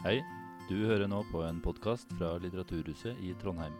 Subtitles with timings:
[0.00, 0.22] Hei,
[0.64, 3.74] du hører nå på en podkast fra Litteraturhuset i Trondheim.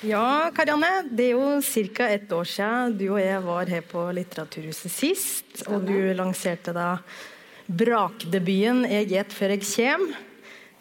[0.00, 1.10] Ja, Karianne.
[1.12, 1.60] Det er jo
[1.92, 2.08] ca.
[2.08, 5.68] ett år siden du og jeg var her på Litteraturhuset sist.
[5.68, 6.88] Og du lanserte da
[7.66, 10.14] brakdebuten 'Jeg gjet før jeg kjem'.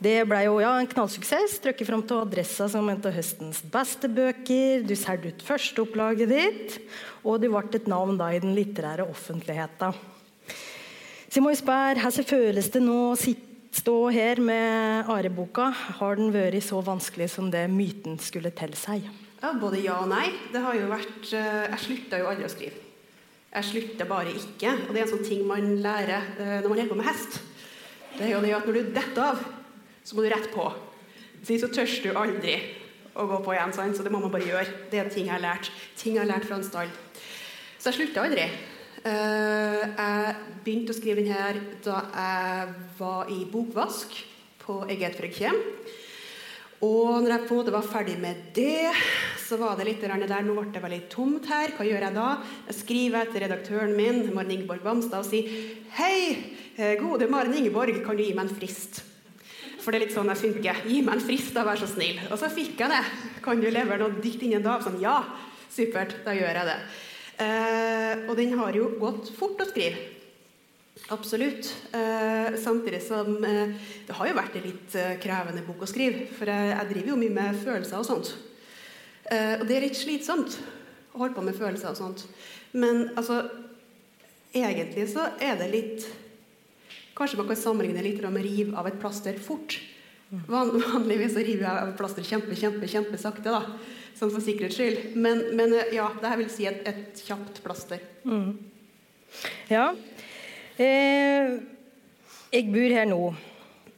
[0.04, 1.62] Det ble jo ja, en knallsuksess.
[1.64, 4.84] Trykket fram til Adressa som en av høstens beste bøker.
[4.84, 6.76] Du solgte ut førsteopplaget ditt,
[7.24, 9.96] og du ble et navn da i den litterære offentligheten.
[11.32, 15.72] Så jeg må spørre, hvordan føles det nå å stå her med Are-boka?
[16.02, 19.00] Har den vært så vanskelig som det myten skulle tilsi?
[19.40, 20.28] Ja, både ja og nei.
[20.52, 22.93] Det har jo vært, eh, jeg slutta jo aldri å skrive.
[23.54, 24.72] Jeg slutter bare ikke.
[24.88, 27.38] Og det er en sånn ting man lærer eh, når man holder på med hest.
[28.16, 29.44] Det er jo det at når du detter av,
[30.04, 30.66] så må du rett på.
[31.44, 32.56] Så så tørs du aldri
[33.14, 33.74] å gå på igjen.
[33.76, 34.78] Så det må man bare gjøre.
[34.90, 35.70] Det er ting jeg har lært.
[36.00, 36.94] Ting jeg har lært fra en stall.
[37.78, 38.48] Så jeg slutta aldri.
[39.04, 44.16] Eh, jeg begynte å skrive den her da jeg var i bokvask
[44.64, 45.60] på Eget Frøkjem.
[46.84, 48.92] Og når jeg på en var ferdig med det,
[49.40, 51.72] så var det litt der, nå ble det veldig tomt her.
[51.78, 52.28] Hva gjør jeg da?
[52.68, 55.48] Jeg skriver til redaktøren min, Maren Ingeborg Bamstad, og sier
[55.96, 56.18] Hei,
[56.76, 59.00] eh, gode Maren Ingeborg, kan du gi meg en frist?
[59.80, 60.84] For det er litt sånn jeg funker.
[60.90, 62.20] Gi meg en frist, da, vær så snill.
[62.30, 63.04] Og så fikk jeg det.
[63.46, 64.76] Kan du levere noe dikt innen da?
[64.84, 65.22] Sånn, ja,
[65.72, 66.78] supert, da gjør jeg det.
[67.44, 70.13] Eh, og den har jo gått fort å skrive.
[71.14, 71.70] Absolutt.
[71.94, 73.76] Eh, samtidig som eh,
[74.08, 76.26] det har jo vært en litt eh, krevende bok å skrive.
[76.34, 78.34] For jeg, jeg, driver jo mye med følelser og sånt.
[79.30, 80.58] Eh, og det er litt slitsomt
[81.14, 82.26] å holde på med følelser og sånt.
[82.74, 83.44] Men altså
[84.54, 86.04] Egentlig så er det litt
[87.18, 89.80] Kanskje man kan sammenligne litt med å rive av et plaster fort.
[90.50, 93.54] Van, vanligvis så river jeg av et plaster kjempe, kjempe, kjempesakte.
[93.54, 93.64] da
[94.18, 95.16] sånn for sikkerhets skyld.
[95.20, 98.02] Men, men ja, det her vil si et, et kjapt plaster.
[98.26, 98.54] Mm.
[99.72, 99.92] Ja.
[100.74, 101.60] Eh,
[102.54, 103.22] jeg bor her nå.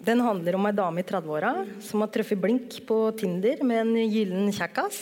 [0.06, 3.94] Den handler om ei dame i 30-åra som har truffet blink på Tinder med en
[4.12, 5.02] gyllen kjekkas.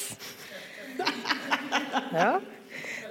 [2.13, 2.38] Ja.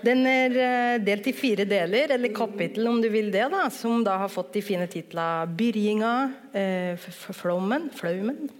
[0.02, 4.02] Den er eh, delt i fire deler, eller kapittel om du vil det, da, som
[4.06, 8.50] da har fått de fine titlene 'Byrjinga', eh, 'Flommen', 'Flaumen',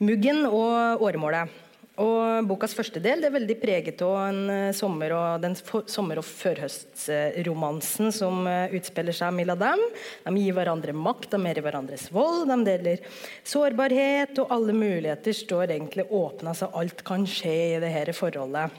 [0.00, 1.65] 'Muggen' og 'Åremålet'.
[1.96, 6.20] Og Bokas første del er veldig preget av en uh, sommer- og, den for, sommer-
[6.20, 9.84] og førhøstromansen som uh, utspiller seg mellom dem.
[10.26, 13.00] De gir hverandre makt, de er i hverandres vold, de deler
[13.48, 18.76] sårbarhet, og alle muligheter står egentlig åpne, så alt kan skje i det her forholdet.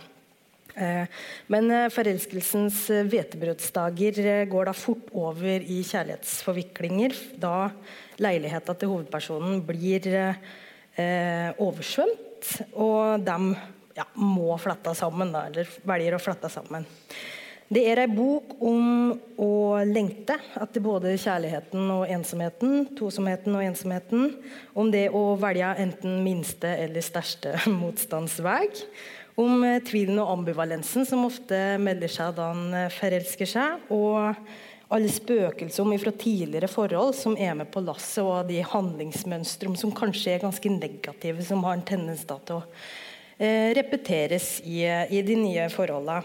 [0.77, 1.09] Uh,
[1.49, 7.71] men forelskelsens hvetebrødsdager går da fort over i kjærlighetsforviklinger, da
[8.21, 10.05] leiligheta til hovedpersonen blir
[10.97, 12.26] oversvømt
[12.73, 13.37] og de
[13.97, 16.85] ja, må flette sammen, da, eller velger å flette sammen.
[17.67, 19.09] Det er ei bok om
[19.43, 19.53] å
[19.83, 22.85] lengte etter både kjærligheten og ensomheten.
[22.95, 24.29] Tosomheten og ensomheten.
[24.71, 28.69] Om det å velge enten minste eller største motstandsvei.
[29.37, 33.83] Om eh, tvilen og ambivalensen som ofte melder seg da en forelsker seg.
[33.91, 34.39] Og
[34.93, 40.35] alle spøkelser fra tidligere forhold som er med på lasset, og de handlingsmønstre som kanskje
[40.35, 42.61] er ganske negative, som har en tendens til å
[43.37, 46.23] eh, repeteres i, i, de nye forholdene.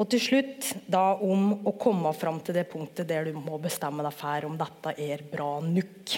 [0.00, 4.04] Og til slutt da om å komme fram til det punktet der du må bestemme
[4.04, 6.16] deg for om dette er bra nok.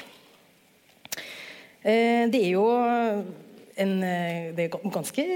[1.85, 2.69] Eh, det er jo
[3.77, 5.27] en, eh, det er en ganske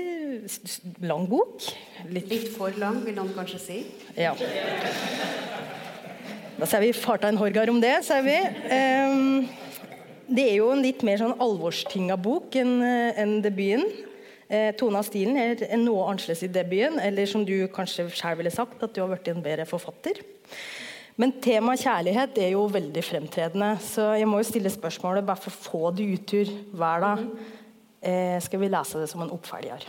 [1.06, 1.70] lang bok.
[2.08, 3.82] Litt, Litt for lang, vil noen kanskje si.
[4.16, 4.34] Ja.
[6.58, 8.38] Da sier vi 'farta en horgar om det', sier vi.
[10.28, 13.86] Det er jo en litt mer sånn alvorstinga bok enn en debuten.
[14.48, 18.52] Eh, tone av stilen er noe annerledes i debuten, eller som du kanskje selv ville
[18.52, 20.22] sagt, at du har blitt en bedre forfatter.
[21.20, 25.52] Men temaet kjærlighet er jo veldig fremtredende, så jeg må jo stille spørsmålet bare for
[25.52, 27.24] å få det utur hver dag.
[28.00, 29.84] Eh, skal vi lese det som en oppfølger?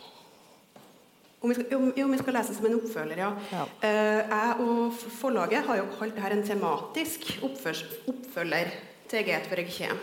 [1.39, 3.29] Om vi, skal, om, om vi skal lese som en oppfølger, ja.
[3.53, 3.65] ja.
[3.79, 8.73] Uh, jeg og forlaget har jo kalt dette en tematisk oppfølger
[9.09, 10.01] til Jeg et for jeg kjem.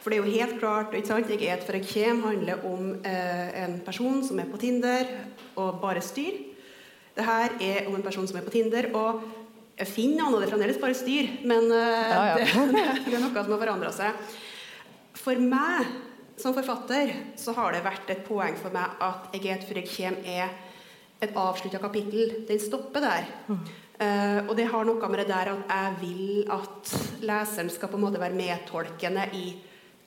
[0.00, 1.28] For det er jo helt klart ikke sant?
[1.28, 5.10] Jeg et for jeg kjem handler om uh, en person som er på Tinder
[5.60, 6.38] og bare styr.
[7.18, 9.20] Det her er om en person som er på Tinder og
[9.92, 11.28] finner noe og det er fremdeles bare styr.
[11.44, 12.38] Men uh, ja, ja.
[12.72, 14.24] det, det, er noe som har forandra seg.
[15.20, 15.92] For meg
[16.40, 19.92] som forfatter så har det vært et poeng for meg at Jeg et for jeg
[19.92, 20.56] kjem er
[21.20, 22.42] et avslutta kapittel.
[22.48, 23.30] Den stopper der.
[23.48, 23.62] Mm.
[23.98, 26.92] Uh, og det har noe med det der at jeg vil at
[27.26, 29.48] leseren skal på en måte være medtolkende i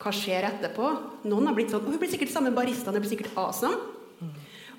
[0.01, 0.91] Hva skjer etterpå?
[1.27, 3.75] Noen har blitt sånn Hun blir sikkert sammen med baristaen, hun blir sikkert awesome.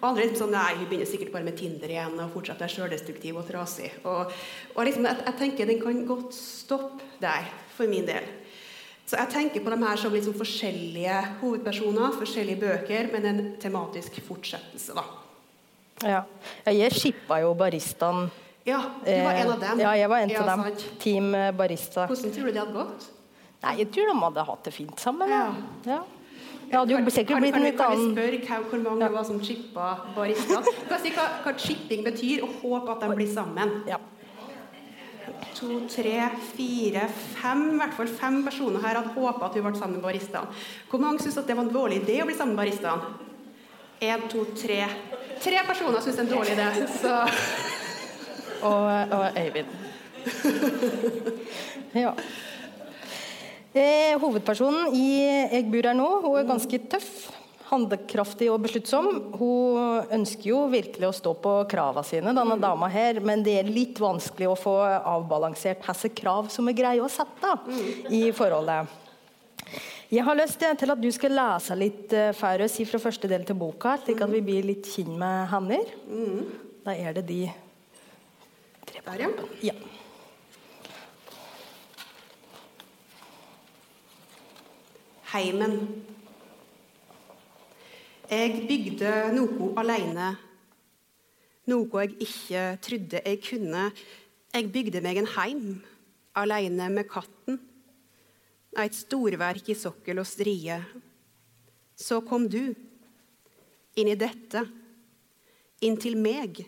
[0.02, 2.72] Og andre er liksom sånn Nei, hun begynner sikkert bare med Tinder igjen og fortsetter
[2.72, 3.92] sjøldestruktiv og trasig.
[4.02, 4.32] Og,
[4.74, 7.46] og liksom, jeg, jeg, tenker den kan godt stoppe der,
[7.76, 8.26] for min del.
[9.06, 14.18] Så jeg tenker på dem her som liksom forskjellige hovedpersoner, forskjellige bøker, men en tematisk
[14.26, 15.06] fortsettelse, da.
[16.02, 16.22] Ja.
[16.66, 18.30] Jeg shippa jo baristaen.
[18.66, 19.80] Ja, du var en av dem.
[19.82, 20.64] Ja, jeg var en Ja, av dem.
[20.64, 21.00] sant.
[21.02, 22.06] Team eh, barista.
[22.06, 23.06] Hvordan tror du det hadde gått?
[23.62, 25.30] Nei, jeg tror de hadde hatt det fint sammen.
[25.30, 25.46] Ja.
[25.86, 26.02] Ja.
[26.72, 29.24] Det hadde jo sikkert blitt en litt annen kan vi spørre hvor mange det var
[29.28, 33.82] som chippa Du Kan si hva, hva chipping betyr, og håpe at de blir sammen?
[33.86, 33.98] ja.
[35.54, 36.16] To, tre,
[36.56, 37.04] fire,
[37.36, 40.48] fem i hvert fall fem personer her hadde håpa at hun ble sammen med baristaen.
[40.90, 43.04] Hvor mange syns det var en dårlig idé å bli sammen med baristaen?
[44.02, 44.80] Én, to, tre.
[45.38, 46.86] Tre personer syns det er en dårlig idé.
[46.90, 47.12] Så
[48.66, 49.70] Og, og Øyvind.
[52.04, 52.10] ja.
[53.74, 57.30] Eh, hovedpersonen i 'Jeg bor her nå' hun er ganske tøff,
[57.70, 59.06] handlekraftig og besluttsom.
[59.38, 63.70] Hun ønsker jo virkelig å stå på kravene sine, denne dama her, men det er
[63.70, 67.54] litt vanskelig å få avbalansert hvilke krav som er greie å sette
[68.10, 69.01] i forholdet.
[70.12, 73.46] Jeg har lyst til at du skal lese litt uh, for oss fra første del
[73.48, 75.88] til boka, slik at vi blir litt kjent med hanner.
[76.84, 77.38] Da er det de
[78.92, 79.30] Der, ja.
[79.64, 79.72] ja.
[85.32, 85.80] Heimen.
[88.28, 90.30] Jeg bygde noe alene.
[91.72, 93.88] Noe jeg ikke trodde jeg kunne.
[94.52, 95.68] Jeg bygde meg en heim,
[96.36, 97.62] alene med katten.
[98.72, 100.78] Et storverk i sokkel og strie.
[101.92, 102.72] Så kom du,
[104.00, 104.62] inn i dette,
[105.84, 106.62] inn til meg.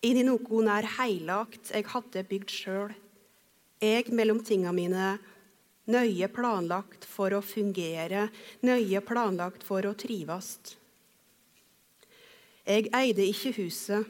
[0.00, 2.94] Inn i noe nær heilagt jeg hadde bygd sjøl.
[3.80, 5.18] Jeg mellom tinga mine,
[5.90, 8.28] nøye planlagt for å fungere,
[8.64, 10.54] nøye planlagt for å trives.
[12.64, 14.08] Jeg eide ikke huset,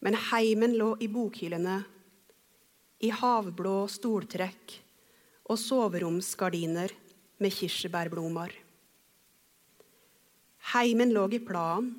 [0.00, 1.80] men heimen lå i bokhyllene,
[3.00, 4.76] i havblå stoltrekk
[5.50, 6.92] og soveromsgardiner
[7.42, 8.52] med kirsebærblomster.
[10.70, 11.96] Heimen lå i planen,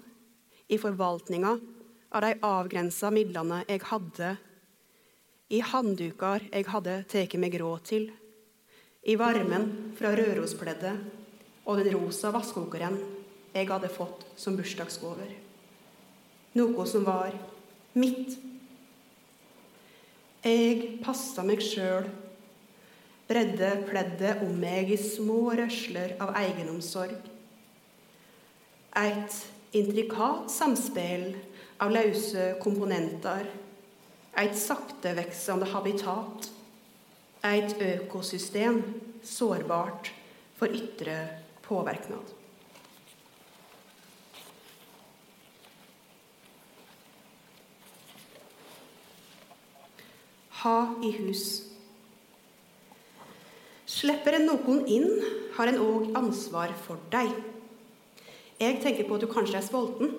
[0.72, 1.58] i forvaltninga
[2.16, 4.30] av de avgrensa midlene jeg hadde,
[5.52, 8.06] i handdukar jeg hadde tatt meg råd til,
[9.04, 9.68] i varmen
[9.98, 12.96] fra Rørospleddet og den rosa vaskeokeren
[13.52, 15.28] jeg hadde fått som bursdagsgave.
[16.56, 17.36] Noe som var
[18.00, 18.38] mitt.
[20.46, 22.08] Jeg passa meg sjøl,
[23.32, 27.16] bredde pleddet om meg i små rørsler av egenomsorg.
[29.00, 29.38] Et
[29.78, 31.30] intrikat samspill
[31.82, 33.48] av løse komponenter,
[34.36, 36.50] et sakteveksende habitat,
[37.48, 38.84] et økosystem
[39.24, 40.12] sårbart
[40.60, 41.18] for ytre
[41.66, 42.22] påvirkning.
[50.62, 51.71] Ha i hus.
[54.02, 55.10] Slipper en noen inn,
[55.54, 57.30] har en òg ansvar for deg.
[58.58, 60.16] Jeg tenker på at du kanskje er sulten.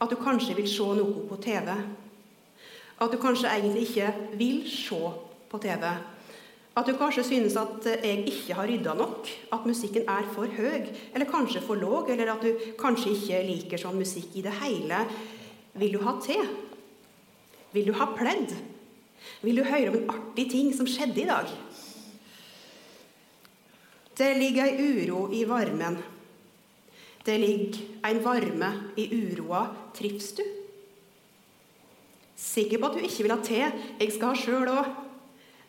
[0.00, 1.68] At du kanskje vil se noe på TV.
[1.68, 4.08] At du kanskje egentlig ikke
[4.40, 5.02] vil se
[5.52, 5.84] på TV.
[6.72, 10.88] At du kanskje synes at jeg ikke har rydda nok, at musikken er for høy,
[11.12, 15.04] eller kanskje for låg, eller at du kanskje ikke liker sånn musikk i det hele.
[15.76, 16.40] Vil du ha te?
[17.76, 18.56] Vil du ha pledd?
[19.44, 21.52] Vil du høre om en artig ting som skjedde i dag?
[24.16, 25.96] Det ligger ei uro i varmen.
[27.24, 29.66] Det ligger en varme i uroa.
[29.94, 30.42] Trives du?
[32.36, 33.60] Sikker på at du ikke vil ha te?
[34.00, 34.88] Jeg skal ha sjøl òg.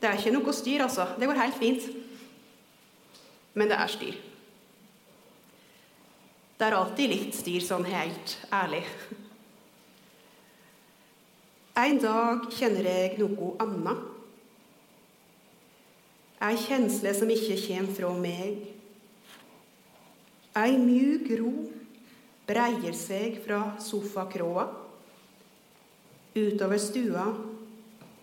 [0.01, 1.05] Det er ikke noe styr, altså.
[1.19, 1.85] Det går helt fint.
[3.53, 4.17] Men det er styr.
[6.57, 8.81] Det er alltid litt styr, sånn helt ærlig.
[11.77, 14.12] En dag kjenner jeg noe annet.
[16.43, 18.63] Ei kjensle som ikke kommer fra meg.
[20.59, 21.51] Ei mjuk ro
[22.43, 24.65] breier seg fra sofakråa,
[26.35, 27.23] utover stua,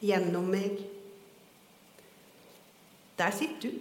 [0.04, 0.82] gjennom meg.
[3.16, 3.80] Der sitter du.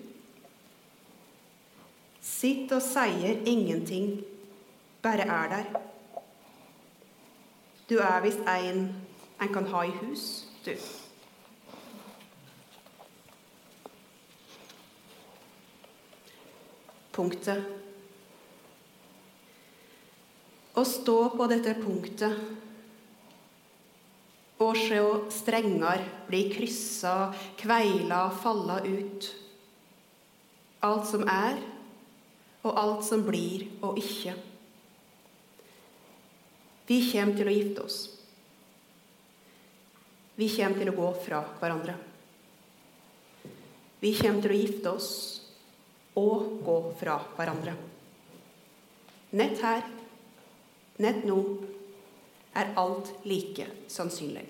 [2.23, 4.21] Sitt og sier ingenting,
[5.03, 5.69] bare er der.
[7.89, 8.87] Du er visst en
[9.39, 10.75] en kan ha i hus, du.
[17.11, 17.63] Punktet.
[20.73, 22.67] Å stå på dette punktet
[24.59, 24.99] og se
[25.31, 29.35] strenger bli kryssa, kveila, falla ut.
[30.79, 31.57] alt som er,
[32.63, 34.31] og alt som blir og ikke.
[36.87, 37.97] Vi kommer til å gifte oss.
[40.39, 41.97] Vi kommer til å gå fra hverandre.
[43.99, 45.38] Vi kommer til å gifte oss
[46.19, 47.75] og gå fra hverandre.
[49.39, 49.83] Nett her,
[50.99, 51.39] nett nå,
[52.57, 54.47] er alt like sannsynlig.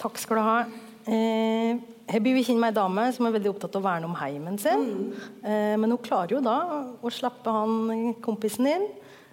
[0.00, 0.60] Takk skal du ha.
[1.10, 4.08] Eh, her blir vi kjent med ei dame som er veldig opptatt av å verne
[4.08, 4.86] om heimen sin.
[5.44, 6.56] Eh, men hun klarer jo da
[6.96, 8.88] å slappe han kompisen din.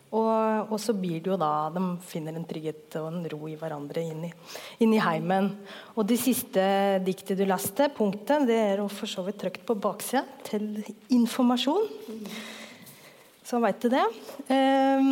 [0.07, 3.57] Og, og, så blir det jo da de finner en trygghet og en ro i
[3.59, 5.49] hverandre inn i heimen.
[5.97, 6.63] Og det siste
[7.03, 10.79] diktet du leste, punktet, det er for så vidt trykt på baksida til
[11.11, 11.91] informasjon.
[13.47, 14.05] Så veit du det.
[14.51, 15.11] Eh,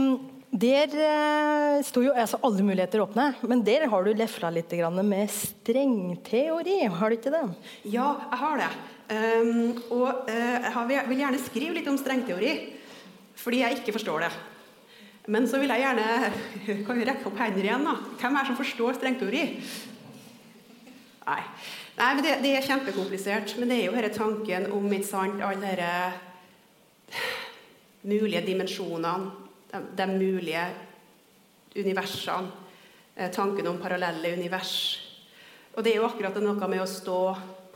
[0.55, 4.71] der eh, sto jo altså alle muligheter åpne, men der har du lefla litt
[5.03, 7.45] med strengteori, har du ikke det?
[7.83, 8.69] Ja, jeg har det.
[9.05, 12.53] Um, og uh, jeg vil gjerne skrive litt om strengteori,
[13.37, 14.31] fordi jeg ikke forstår det.
[15.27, 16.31] Men så vil jeg gjerne
[16.85, 17.87] kan vi rekke opp hender igjen.
[17.87, 17.95] da.
[18.19, 19.43] Hvem er det som forstår strengteori?
[21.25, 21.41] Nei.
[21.95, 23.55] Nei, men det, det, er kjempekomplisert.
[23.57, 27.15] Men det er jo denne tanken om ikke sant, alle disse
[28.11, 29.31] mulige dimensjonene
[29.71, 30.67] de, de mulige
[31.75, 32.61] universene.
[33.15, 34.75] Eh, tanken om parallelle univers.
[35.75, 37.19] Og det er jo akkurat noe med å stå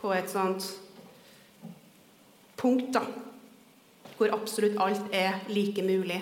[0.00, 0.66] på et sånt
[2.60, 3.02] punkt da,
[4.18, 6.20] hvor absolutt alt er like mulig.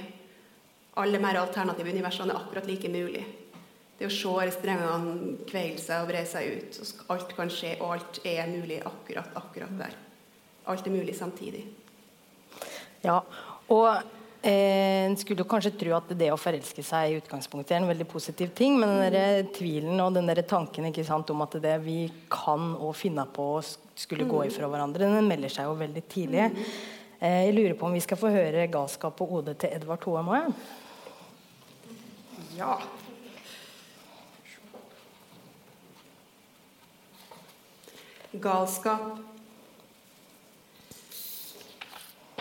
[0.98, 3.24] Alle mer alternative universene er akkurat like mulig.
[3.98, 6.78] Det å se strengene kveile seg og bre seg ut.
[6.82, 9.96] og Alt kan skje, og alt er mulig akkurat, akkurat der.
[10.70, 11.64] Alt er mulig samtidig.
[13.02, 13.20] Ja,
[13.70, 13.88] og
[14.38, 18.06] en eh, skulle kanskje tro at det å forelske seg i utgangspunktet er en veldig
[18.10, 22.04] positiv ting, men den der tvilen og den der tanken sant, om at det vi
[22.30, 23.64] kan og finne på å
[23.98, 26.46] skulle gå ifra hverandre, den melder seg jo veldig tidlig.
[27.18, 30.30] Eh, jeg lurer på om vi skal få høre 'Galskap og Ode' til Edvard Hoem
[30.30, 30.52] òg?
[32.58, 32.74] Ja.
[38.32, 39.20] Galskap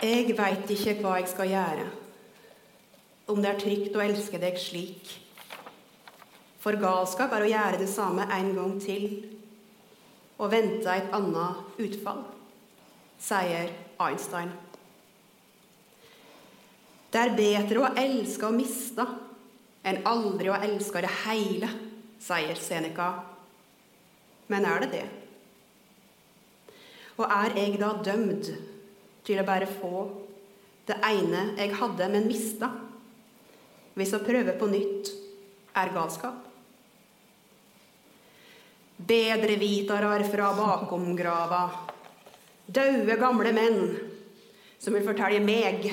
[0.02, 1.84] Jeg veit ikke hva jeg skal gjøre,
[3.30, 5.10] om det er trygt å elske deg slik.
[6.62, 9.08] For galskap er å gjøre det samme en gang til
[10.38, 12.22] og vente et annet utfall,
[13.22, 13.72] sier
[14.02, 14.50] Einstein.
[17.10, 19.06] Det er bedre å elske og miste
[19.86, 21.70] enn aldri å elske det hele,
[22.18, 23.12] sier Seneca.
[24.48, 25.04] Men er det det?
[27.18, 28.50] Og er jeg da dømt
[29.26, 30.06] til å bare få
[30.88, 32.70] det ene jeg hadde, men mista.
[33.98, 35.10] Hvis å prøve på nytt
[35.76, 36.44] er galskap.
[39.08, 41.62] Bedrevitarar fra bakomgrava,
[42.66, 43.82] daue gamle menn
[44.78, 45.86] som vil fortelle meg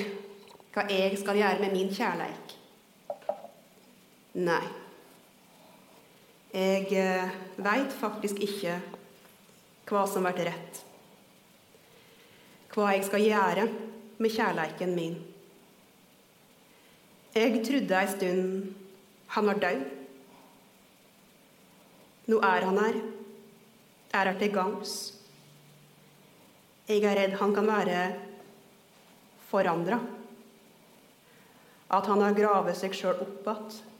[0.74, 2.45] hva jeg skal gjøre med min kjærleik.
[4.36, 4.64] Nei.
[6.56, 8.80] Jeg eh, veit faktisk ikke
[9.86, 10.86] hva som blir rett
[12.76, 13.62] hva jeg skal gjøre
[14.20, 15.14] med kjærleiken min.
[17.32, 18.74] Jeg trodde ei stund
[19.32, 19.84] han var død.
[22.28, 22.98] Nå er han her,
[24.12, 24.92] er her til gangs.
[26.86, 28.04] Jeg er redd han kan være
[29.48, 29.98] forandra.
[31.96, 33.95] At han har gravet seg sjøl opp igjen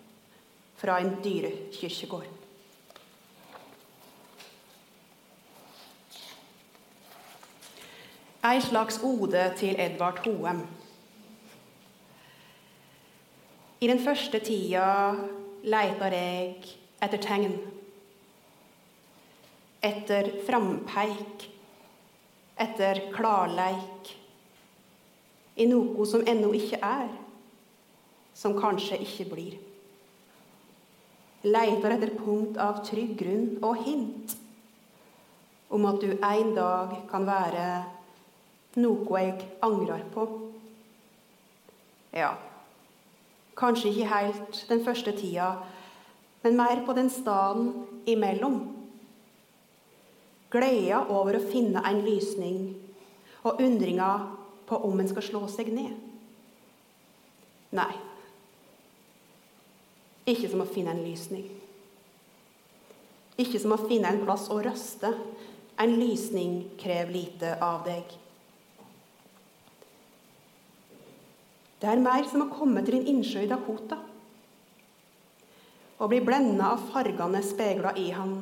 [0.77, 2.33] fra en dyrekirkegård.
[8.47, 10.61] Ei slags ode til Edvard Hoem.
[13.81, 15.17] I den første tida
[15.67, 16.69] leitar eg
[17.03, 17.57] etter tegn.
[19.83, 21.49] Etter frampeik.
[22.57, 24.15] Etter klarleik.
[25.57, 27.11] I noe som ennå ikke er.
[28.37, 29.59] Som kanskje ikke blir.
[31.47, 34.35] Leitar etter punkt av trygg grunn og hint
[35.71, 37.67] om at du en dag kan være
[38.83, 40.27] noe jeg angrer på.
[42.17, 42.33] Ja,
[43.59, 45.53] kanskje ikke helt den første tida,
[46.43, 47.73] men mer på den staden
[48.07, 48.61] imellom.
[50.51, 52.61] Gleda over å finne en lysning
[53.43, 54.11] og undringa
[54.67, 55.95] på om en skal slå seg ned.
[57.77, 57.93] Nei,
[60.27, 61.47] ikke som å finne en lysning.
[63.39, 65.13] Ikke som å finne en plass å røste.
[65.79, 68.15] En lysning krever lite av deg.
[71.77, 73.99] Det er mer som å komme til en innsjø i Dakota
[75.97, 78.35] og bli blenda av fargene speila i han,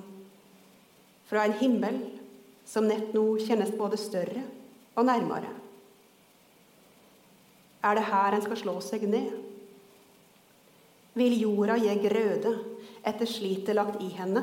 [1.28, 2.00] fra en himmel
[2.66, 4.42] som nett nå kjennes både større
[4.94, 5.52] og nærmere.
[7.84, 9.43] Er det her en skal slå seg ned?
[11.14, 12.52] Vil jorda gi grøde
[13.06, 14.42] etter slitet lagt i henne?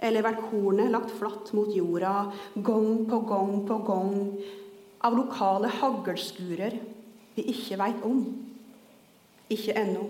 [0.00, 4.14] Eller vært kornet lagt flatt mot jorda gang på gang på gang
[5.04, 6.78] av lokale haglskurer
[7.36, 8.22] vi ikke veit om?
[9.52, 10.06] Ikke ennå.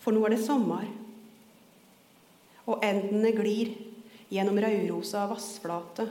[0.00, 0.86] For nå er det sommer,
[2.68, 3.72] og endene glir
[4.32, 6.06] gjennom rødrosa vassflate,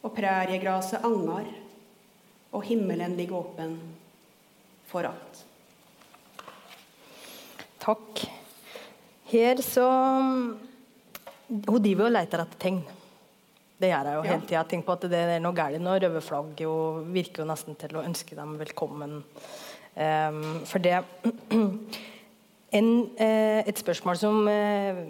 [0.00, 1.48] og præriegraset angar,
[2.50, 3.76] og himmelen ligger åpen
[4.90, 5.44] for alt.
[7.80, 8.24] Takk.
[9.30, 9.86] Her så
[11.50, 12.82] Hun driver og leter etter tegn.
[13.80, 14.62] Det gjør jeg jo hele tida.
[14.68, 15.96] Tenk på at det er noe galt nå.
[15.96, 16.60] Røde flagg
[17.14, 19.22] virker jo nesten til å ønske dem velkommen.
[19.96, 21.00] Um, for det
[22.78, 25.00] en, eh, Et spørsmål som eh,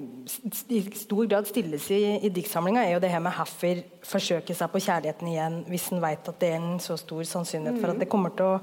[0.73, 4.71] i stor grad stilles i, i diktsamlinga, er jo det her med hvorfor forsøke seg
[4.73, 8.01] på kjærligheten igjen hvis en vet at det er en så stor sannsynlighet for at
[8.01, 8.57] det kommer til å,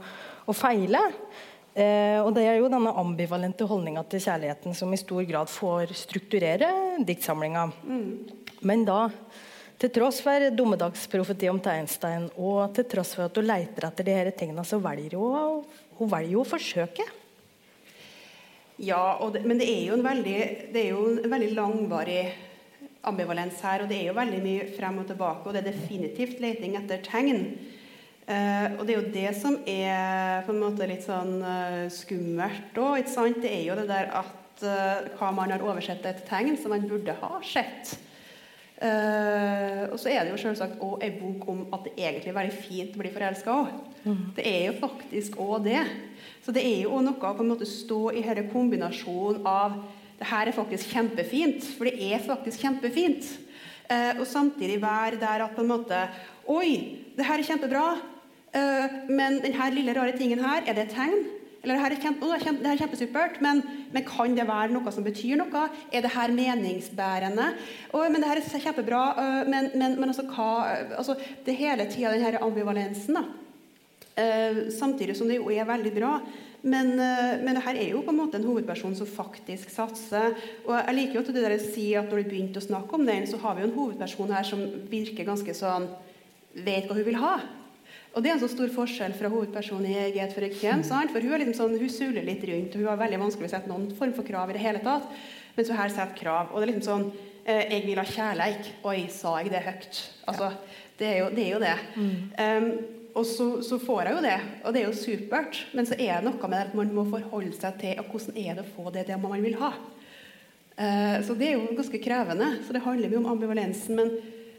[0.47, 1.03] å feile.
[1.77, 5.93] Eh, og det er jo denne ambivalente holdninga til kjærligheten som i stor grad får
[5.99, 6.71] strukturere
[7.05, 7.67] diktsamlinga.
[8.65, 9.03] Men da,
[9.77, 14.17] til tross for dommedagsprofeti om Tegnstein, og til tross for at hun leter etter de
[14.17, 15.61] her tingene, så velger hun,
[15.99, 17.05] hun velger jo å forsøke.
[18.81, 20.41] Ja, det, men det er, jo en veldig,
[20.73, 22.21] det jo en veldig langvarig
[23.05, 23.85] ambivalens her.
[23.85, 27.05] Og det er jo veldig mye frem og tilbake, og det er definitivt leting etter
[27.05, 27.43] tegn.
[28.27, 32.75] Eh, og det er jo det som er på en måte litt sånn eh, skummelt
[32.75, 33.07] òg.
[33.39, 36.83] Det er jo det der at eh, hva man har oversett et tegn som man
[36.89, 37.95] burde ha sett.
[38.77, 42.35] Uh, og så er det jo selvsagt òg ei bok om at det egentlig er
[42.35, 43.71] veldig fint å bli forelska òg.
[44.37, 45.79] Det er jo faktisk òg det.
[46.45, 49.79] Så det er jo òg noe å på en måte stå i denne kombinasjonen av
[50.19, 53.25] det her er faktisk kjempefint, for det er faktisk kjempefint.
[53.89, 56.03] uh, og samtidig være der at på en måte
[56.47, 57.87] Oi, det her er kjempebra,
[58.53, 61.25] men denne lille rare tingen her, er det et tegn?
[61.67, 64.71] Eller det her er, kjempe, det er her er kjempesupert, men, men kan det være
[64.71, 65.65] noe som betyr noe?
[65.91, 67.47] Er det her meningsbærende?
[67.91, 70.51] Å, men det her er kjempebra, øh, men, men, men altså hva
[70.95, 73.19] altså, Det er hele tida denne ambivalensen.
[74.17, 76.13] Eh, samtidig som det jo er veldig bra.
[76.63, 80.39] Men, eh, men det her er jo på en måte en hovedperson som faktisk satser.
[80.63, 83.05] Og jeg liker jo at det der si at når du begynte å snakke om
[83.07, 85.91] den, så har vi jo en hovedperson her som virker ganske sånn
[86.57, 87.35] Vet hva hun vil ha.
[88.17, 90.81] Og det er en så stor forskjell fra hovedpersonen i Eget Frøken.
[90.83, 91.11] sant?
[91.13, 93.51] For hun er liksom sånn, hun suler litt rundt, og hun har veldig vanskelig å
[93.51, 95.05] sette noen form for krav i det hele tatt.
[95.53, 96.49] Mens hun her setter krav.
[96.49, 97.05] Og det er liksom sånn
[97.45, 98.71] eh, Jeg vil ha kjærleik.
[98.89, 100.01] Oi, sa jeg det høyt?
[100.33, 100.49] Altså,
[100.97, 101.45] det er jo det.
[101.45, 101.77] Er jo det.
[102.41, 102.69] Um,
[103.17, 105.61] og så, så får jeg jo det, og det er jo supert.
[105.77, 108.57] Men så er det noe med at man må forholde seg til og hvordan er
[108.57, 109.71] det å få det, det man vil ha.
[110.77, 112.55] Eh, så det er jo ganske krevende.
[112.65, 113.97] Så det handler mye om ambivalensen.
[113.97, 114.13] Men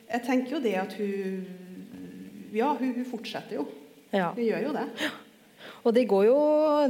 [0.08, 1.66] jeg tenker jo det at hun
[2.54, 3.66] Ja, hun, hun fortsetter jo.
[4.12, 4.30] Ja.
[4.36, 4.86] Hun gjør jo det.
[5.86, 6.36] Og det går jo,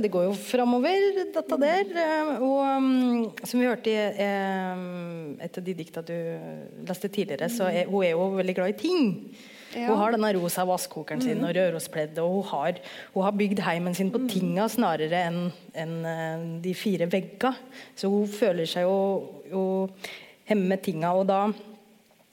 [0.01, 1.91] det går jo framover, dette der.
[2.03, 4.81] eh, Og um, som vi hørte i eh,
[5.45, 6.15] et av de dikta du
[6.89, 9.09] leste tidligere, så er hun er jo veldig glad i ting.
[9.77, 9.91] Ja.
[9.91, 12.79] Hun har denne rosa vasskokeren sin og rørospledd, og hun har,
[13.13, 15.43] hun har bygd heimen sin på tinga snarere enn
[15.77, 17.53] enn, eh, de fire vegga.
[17.99, 18.97] Så hun føler seg jo,
[19.53, 19.65] jo
[20.49, 21.13] hjemme med tinga.
[21.21, 21.43] Og da,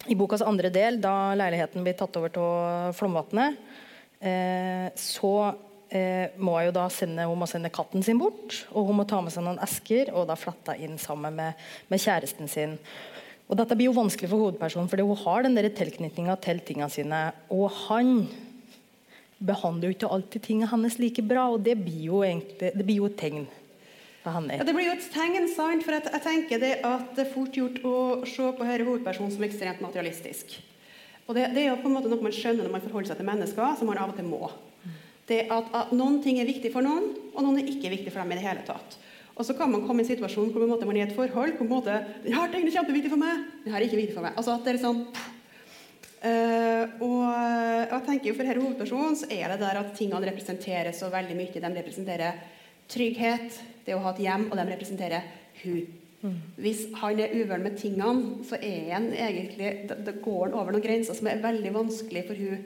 [0.08, 3.58] i bokas andre del, da leiligheten blir tatt over til Flomvatnet,
[4.20, 5.34] eh, så
[5.89, 9.34] eh, må jo da sende, hun sende katten sin bort, og hun må ta med
[9.34, 12.78] seg noen esker og da flette inn sammen med, med kjæresten sin.
[13.46, 17.20] Og Dette blir jo vanskelig for hovedpersonen, fordi hun har den tilknytninga til tingene sine.
[17.54, 18.26] Og han
[19.46, 23.04] behandler jo ikke alltid tingene hennes like bra, og det blir jo egentlig, det blir
[23.04, 23.46] jo et tegn
[24.26, 24.60] på er.
[24.60, 25.86] Ja, det blir jo et tegn, sant?
[25.86, 27.96] For jeg, tenker det at det er fort gjort å
[28.28, 30.58] se på denne hovedpersonen som ekstremt materialistisk.
[31.26, 33.22] Og det, det er jo på en måte noe man skjønner når man forholder seg
[33.22, 34.50] til mennesker, som man av og til må.
[35.30, 38.22] Det at, at Noen ting er viktig for noen, og noen er ikke viktig for
[38.22, 39.00] dem i det hele tatt.
[39.36, 41.70] Og så kan man komme i en situasjon hvor man er i et forhold hvor
[41.70, 44.38] måte, den her tingen er kjempeviktig for meg, den her er ikke viktig for meg.
[44.38, 45.02] Altså at det er sånn
[46.26, 50.96] Eh, og jeg tenker jo For denne hovedpersonen så er det der at tingene representerer
[50.96, 51.62] så veldig mye.
[51.62, 52.40] De representerer
[52.91, 55.30] trygghet, det å ha et hjem, og de representerer
[55.63, 55.86] hun.
[56.58, 60.86] Hvis han er uvøren med tingene, så er han egentlig, da, går han over noen
[60.86, 62.63] grenser som er veldig vanskelig for hun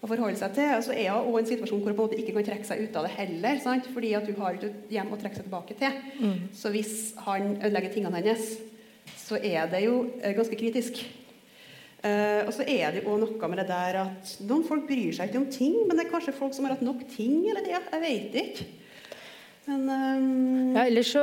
[0.00, 0.72] å forholde seg til.
[0.76, 2.68] Og så er hun også en situasjon hvor hun på en måte ikke kan trekke
[2.68, 3.62] seg ut av det heller.
[3.64, 3.88] Sant?
[3.94, 5.96] Fordi at hun har ikke et hjem å trekke seg tilbake til.
[6.56, 6.94] Så hvis
[7.26, 8.52] han ødelegger tingene hennes,
[9.18, 11.02] så er det jo eh, ganske kritisk.
[12.00, 15.28] Uh, og så er det jo noe med det der at noen folk bryr seg
[15.28, 17.74] ikke om ting, men det er kanskje folk som har hatt nok ting, eller det,
[17.76, 18.68] jeg vet ikke.
[19.68, 21.22] Men um, Ja, ellers så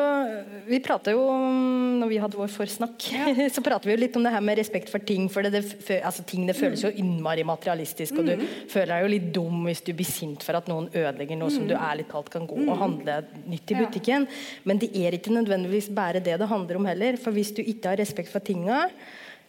[0.68, 3.08] Vi prata jo om Når vi hadde vår forsnakk,
[3.56, 5.26] så prater vi jo litt om det her med respekt for ting.
[5.32, 9.12] For det, det, altså, ting det føles jo innmari materialistisk, og du føler deg jo
[9.16, 12.30] litt dum hvis du blir sint for at noen ødelegger noe som du ærlig talt
[12.34, 13.20] kan gå og handle
[13.50, 14.28] nytt i butikken.
[14.70, 17.18] Men det er ikke nødvendigvis bare det det handler om heller.
[17.22, 18.86] For hvis du ikke har respekt for tinga,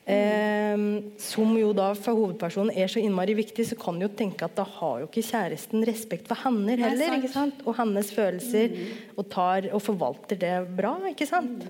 [0.08, 0.84] Eh,
[1.20, 4.56] som jo da for hovedpersonen er så innmari viktig, så kan du jo tenke at
[4.56, 7.18] da har jo ikke kjæresten respekt for henne heller.
[7.18, 7.60] ikke sant?
[7.66, 8.72] Og hennes følelser,
[9.16, 10.96] og, tar, og forvalter det bra.
[11.10, 11.66] ikke sant?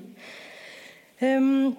[1.18, 1.74] Um,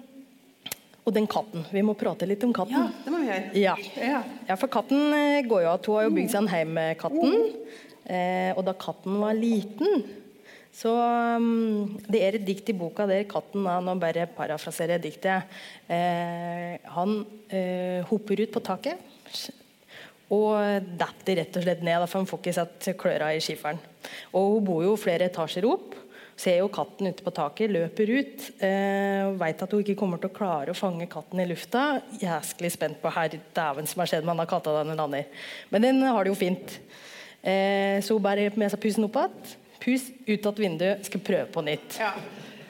[1.06, 1.64] og den katten.
[1.72, 2.76] Vi må prate litt om katten.
[2.76, 3.52] ja, det må vi gjøre.
[3.56, 3.76] Ja.
[3.96, 4.18] Ja.
[4.50, 6.98] Ja, for katten eh, går jo at hun har jo bygd seg en heim med
[7.00, 7.54] katten.
[8.04, 10.04] Eh, og da katten var liten,
[10.70, 10.90] så
[11.36, 15.56] um, Det er et dikt i boka der katten da, Nå bare parafraserer jeg diktet.
[15.90, 17.16] Eh, han
[17.50, 19.08] eh, hopper ut på taket
[20.30, 23.80] og detter rett og slett ned, for han får ikke satt kløra i skiferen.
[24.38, 25.96] Og hun bor jo flere etasjer opp.
[26.40, 28.44] Ser jo katten ute på taket, løper ut.
[28.62, 31.98] Eh, Veit at hun ikke kommer til å klare å fange katten i lufta.
[32.22, 35.26] Jæsklig spent på her dæven som har skjedd med denne katta den lander.
[35.74, 36.78] Men den har det jo fint.
[37.42, 39.58] Eh, så hun bærer med seg pusen opp igjen.
[39.80, 41.96] Pus ut av vinduet, skal prøve på nytt.
[42.00, 42.12] Ja.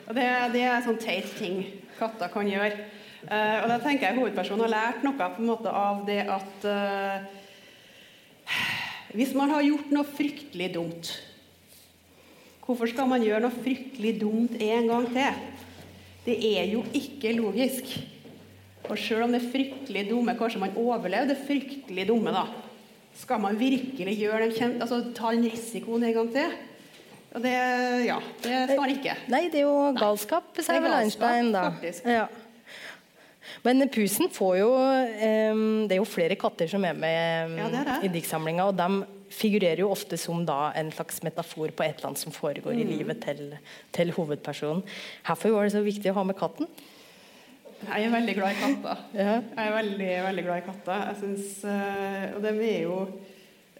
[0.06, 1.62] Og det, det er sånn teit ting
[1.98, 2.86] katter kan gjøre.
[3.20, 6.62] Uh, og da tenker jeg hovedpersonen har lært noe på en måte av det at
[6.64, 7.26] uh,
[9.12, 11.10] Hvis man har gjort noe fryktelig dumt,
[12.64, 15.44] hvorfor skal man gjøre noe fryktelig dumt en gang til?
[16.24, 17.92] Det er jo ikke logisk.
[18.88, 22.46] Og selv om det fryktelig dumme Kanskje man overlever det fryktelig dumme, da.
[23.20, 26.58] Skal man virkelig gjøre den kjent, altså, ta den risikoen en gang til?
[27.30, 27.52] Og det,
[28.08, 29.12] ja, det skal man ikke.
[29.30, 31.68] Nei, det er jo galskap, er vel Einstein, da.
[32.08, 32.24] Ja.
[33.64, 37.68] Men pusen får jo um, Det er jo flere katter som er med um, Ja,
[37.72, 37.96] det er det.
[38.06, 38.88] i diktsamlinga, og de
[39.30, 42.80] figurerer jo ofte som da en slags metafor på et eller annet som foregår Mm.
[42.82, 43.42] i livet til,
[43.94, 44.82] til hovedpersonen.
[45.26, 46.66] Hvorfor var det så viktig å ha med katten?
[47.80, 49.04] Jeg er veldig glad i katter.
[49.14, 49.34] Ja.
[49.40, 51.04] Jeg er veldig, veldig glad i katter.
[51.08, 52.96] Jeg synes, uh, og de er jo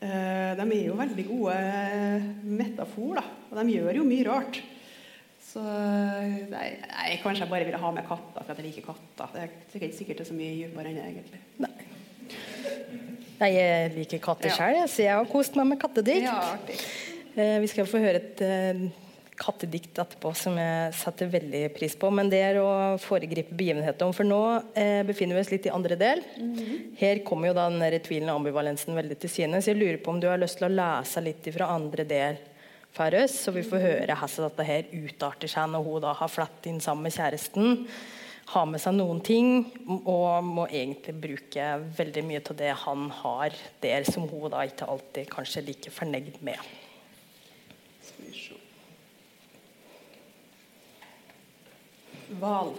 [0.00, 1.56] de er jo veldig gode
[2.42, 3.24] metafor, da.
[3.50, 4.60] Og de gjør jo mye rart.
[5.50, 9.32] Så nei, nei, kanskje jeg bare ville ha med katter for at jeg liker katter.
[9.34, 11.40] Det er sikkert, sikkert er så mye dypere enn det, egentlig.
[13.40, 14.86] Nei, jeg liker katter Ja.
[14.86, 16.26] så jeg har kost meg med kattedikt.
[16.28, 16.76] Ja, artig.
[17.34, 18.82] Eh, vi skal få høre et eh,
[19.40, 22.10] kattedikt etterpå som jeg setter veldig pris på.
[22.14, 24.14] Men det er å foregripe begivenheten.
[24.16, 24.42] For nå
[24.78, 26.22] eh, befinner vi oss litt i andre del.
[27.00, 29.62] Her kommer jo da den tvilen og ambivalensen veldig til syne.
[29.62, 32.40] Så jeg lurer på om du har lyst til å lese litt fra andre del
[32.92, 36.32] for oss, så vi får høre hvordan dette her utarter seg når hun da har
[36.32, 37.84] flatt inn sammen med kjæresten.
[38.50, 39.60] Har med seg noen ting
[40.00, 41.66] og må egentlig bruke
[41.98, 45.94] veldig mye av det han har der, som hun da ikke alltid kanskje er like
[45.94, 46.72] fornøyd med.
[48.02, 48.58] Skal vi se.
[52.38, 52.76] Hval.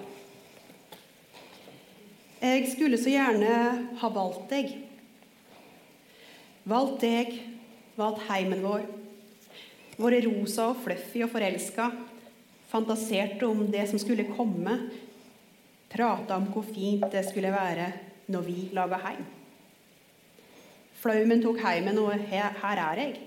[2.41, 3.55] Jeg skulle så gjerne
[3.99, 4.71] ha valgt deg.
[6.71, 7.33] Valgt deg,
[7.99, 8.85] valgt heimen vår.
[9.99, 11.89] Våre rosa og fluffy og forelska.
[12.71, 14.77] Fantaserte om det som skulle komme.
[15.91, 17.91] Prata om hvor fint det skulle være
[18.31, 19.27] når vi laga heim.
[21.01, 23.19] Flaumen tok heimen, og her, er jeg.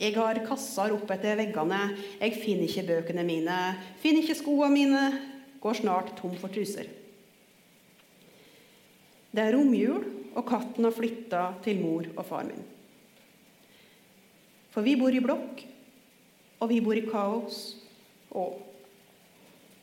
[0.00, 1.80] Jeg har kasser opp etter veggene,
[2.22, 3.58] jeg finner ikke bøkene mine,
[4.00, 5.02] finner ikke skoene mine,
[5.60, 6.88] går snart tom for truser.
[9.30, 12.64] Det er romjul, og katten har flytta til mor og far min.
[14.70, 15.64] For vi bor i blokk,
[16.60, 17.60] og vi bor i kaos.
[18.30, 18.60] Og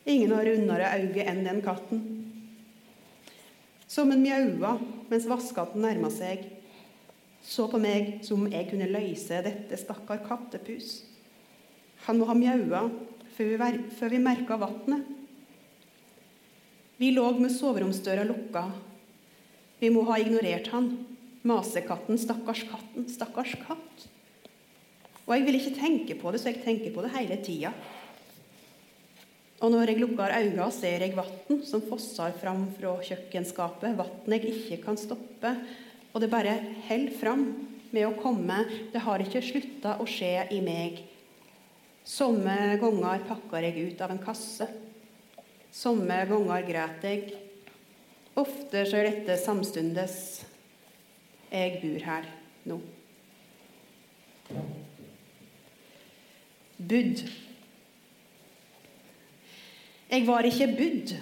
[0.08, 2.04] ingen har rundere øyne enn den katten.
[3.88, 4.76] Som en mjaua
[5.08, 6.42] mens vaskatten nærma seg,
[7.48, 10.98] så på meg som om jeg kunne løse dette stakkar kattepus.
[12.04, 12.82] Han må ha mjaua
[13.38, 13.70] før vi,
[14.12, 15.06] vi merka vannet.
[16.98, 18.64] Vi lå med soveromsdøra lukka.
[19.78, 20.90] Vi må ha ignorert han.
[21.46, 24.08] Masekatten, stakkars katten, stakkars katt.
[25.28, 27.70] Og jeg vil ikke tenke på det, så jeg tenker på det hele tida.
[29.62, 33.96] Og når jeg lukker øynene, ser jeg vann som fosser fram fra kjøkkenskapet.
[33.98, 35.54] Vann jeg ikke kan stoppe.
[36.18, 36.56] Og det bare
[36.88, 37.42] holder fram
[37.94, 38.56] med å komme.
[38.90, 40.96] Det har ikke slutta å skje i meg.
[42.02, 44.66] Somme ganger pakker jeg ut av en kasse.
[45.70, 47.36] Somme ganger græter jeg.
[48.34, 50.16] Ofte skjer dette samstundes.
[51.52, 52.26] Jeg bor her
[52.66, 52.80] nå.
[56.78, 57.22] Budd.
[60.10, 61.14] Jeg var ikke budd.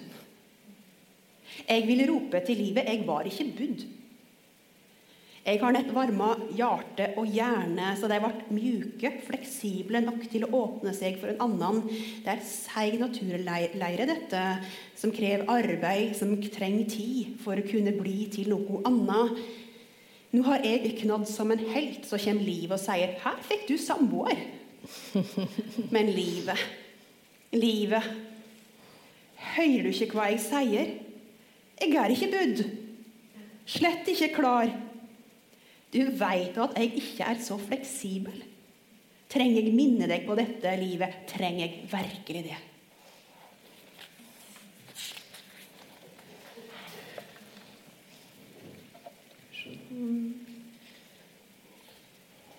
[1.68, 3.86] Jeg ville rope til livet, jeg var ikke budd.
[5.46, 10.50] Jeg har nett varma hjerte og hjerne, så de ble mjuke, fleksible nok til å
[10.58, 11.84] åpne seg for en annen.
[12.24, 14.40] Det er seig naturleire, dette,
[14.98, 19.38] som krever arbeid, som trenger tid for å kunne bli til noe annet.
[20.34, 23.76] Nå har jeg knadd som en helt, så kommer livet og sier 'Her fikk du
[23.78, 24.42] samboer'.
[25.94, 26.58] Men livet,
[27.52, 28.02] livet
[29.56, 30.90] Hører du ikke hva jeg sier?
[31.80, 32.64] Jeg er ikke budd.
[33.66, 34.85] Slett ikke klar.
[35.92, 38.42] Du veit at jeg ikke er så fleksibel.
[39.30, 41.22] Trenger jeg minne deg på dette livet?
[41.30, 42.58] Trenger jeg virkelig det?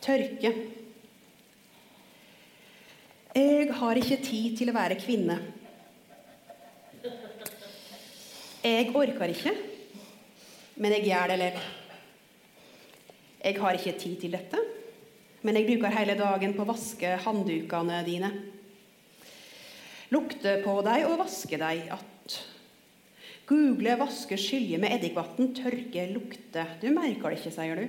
[0.08, 0.52] Tørke.
[3.36, 5.36] Jeg har ikke tid til å være kvinne.
[8.63, 9.54] Jeg orker ikke,
[10.82, 11.87] men jeg gjør det likevel.
[13.48, 14.60] Jeg har ikke tid til dette,
[15.48, 18.32] men jeg bruker hele dagen på å vaske handdukene dine.
[20.12, 22.36] Lukte på deg og vaske deg att.
[23.48, 26.66] Google, vaske, skylje med eddikvann, tørke, lukte.
[26.82, 27.86] Du merker det ikke, sier du.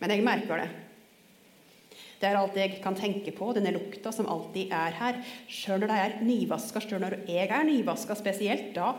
[0.00, 0.70] Men jeg merker det.
[2.22, 5.18] Det er alt jeg kan tenke på, denne lukta som alltid er her.
[5.52, 8.94] Sjøl når de er nyvaska, sjøl når jeg er nyvaska spesielt, da.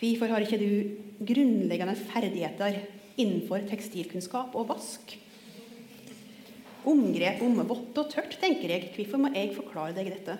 [0.00, 2.80] Hvorfor har ikke du grunnleggende ferdigheter
[3.20, 5.16] innenfor tekstilkunnskap og vask?
[6.88, 8.92] Omgrep om vått og tørt, tenker jeg.
[8.96, 10.38] Hvorfor må jeg forklare deg dette?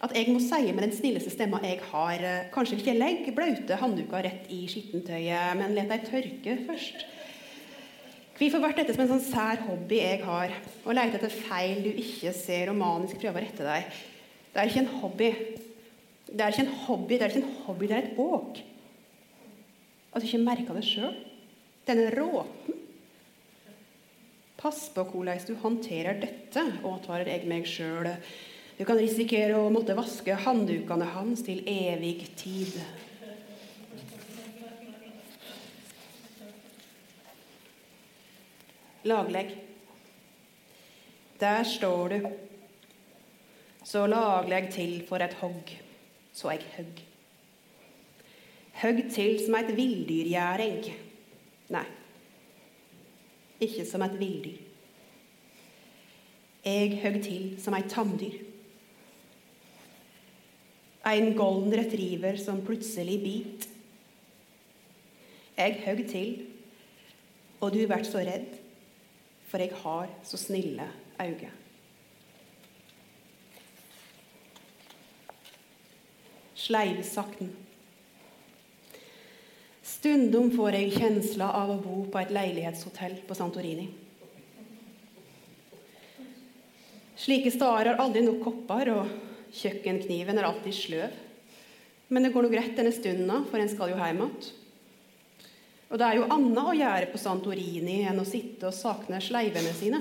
[0.00, 2.22] At jeg må si med den snilleste stemma jeg har,
[2.54, 7.04] kanskje ikke legg blaute handduker rett i skittentøyet, men let dem tørke først.
[8.40, 10.54] Hvorfor ble dette som en sånn sær hobby jeg har?
[10.88, 13.98] Å lete etter feil du ikke ser, og manisk prøve å rette deg.
[14.54, 15.28] Det er ikke en hobby.
[16.30, 18.62] Det er ikke en hobby, det er ikke en hobby, det er et åk.
[20.14, 21.12] At du ikke merker det sjøl.
[21.90, 22.74] Denne råten.
[24.56, 28.06] Pass på hvordan du håndterer dette, advarer jeg meg sjøl.
[28.78, 32.76] Du kan risikere å måtte vaske handdukene hans til evig tid.
[39.10, 39.52] Laglegg.
[41.42, 42.32] Der står du.
[43.82, 45.74] Så laglegg til for et hogg,
[46.30, 47.06] så eg høgg.
[48.86, 51.08] Høgg til som eit villdyrgjerding.
[51.70, 51.86] Nei,
[53.62, 54.66] ikke som et villdyr.
[56.64, 58.40] Jeg høgg til som et tamdyr.
[61.08, 63.68] En golden retriever som plutselig bit.
[65.56, 66.34] Jeg høgg til,
[67.60, 68.58] og du vert så redd
[69.50, 70.86] for jeg har så snille
[71.20, 71.50] øyne.
[76.54, 77.56] Sleivsakten.
[80.00, 83.82] Stundom får jeg kjensla av å bo på et leilighetshotell på Santorini.
[87.20, 89.10] Slike steder har aldri nok kopper, og
[89.58, 91.18] kjøkkenkniven er alltid sløv.
[92.08, 94.48] Men det går nå greit denne stunda, for en skal jo hjem igjen.
[95.90, 99.76] Og det er jo annet å gjøre på Santorini enn å sitte og sakne sleivene
[99.76, 100.00] sine.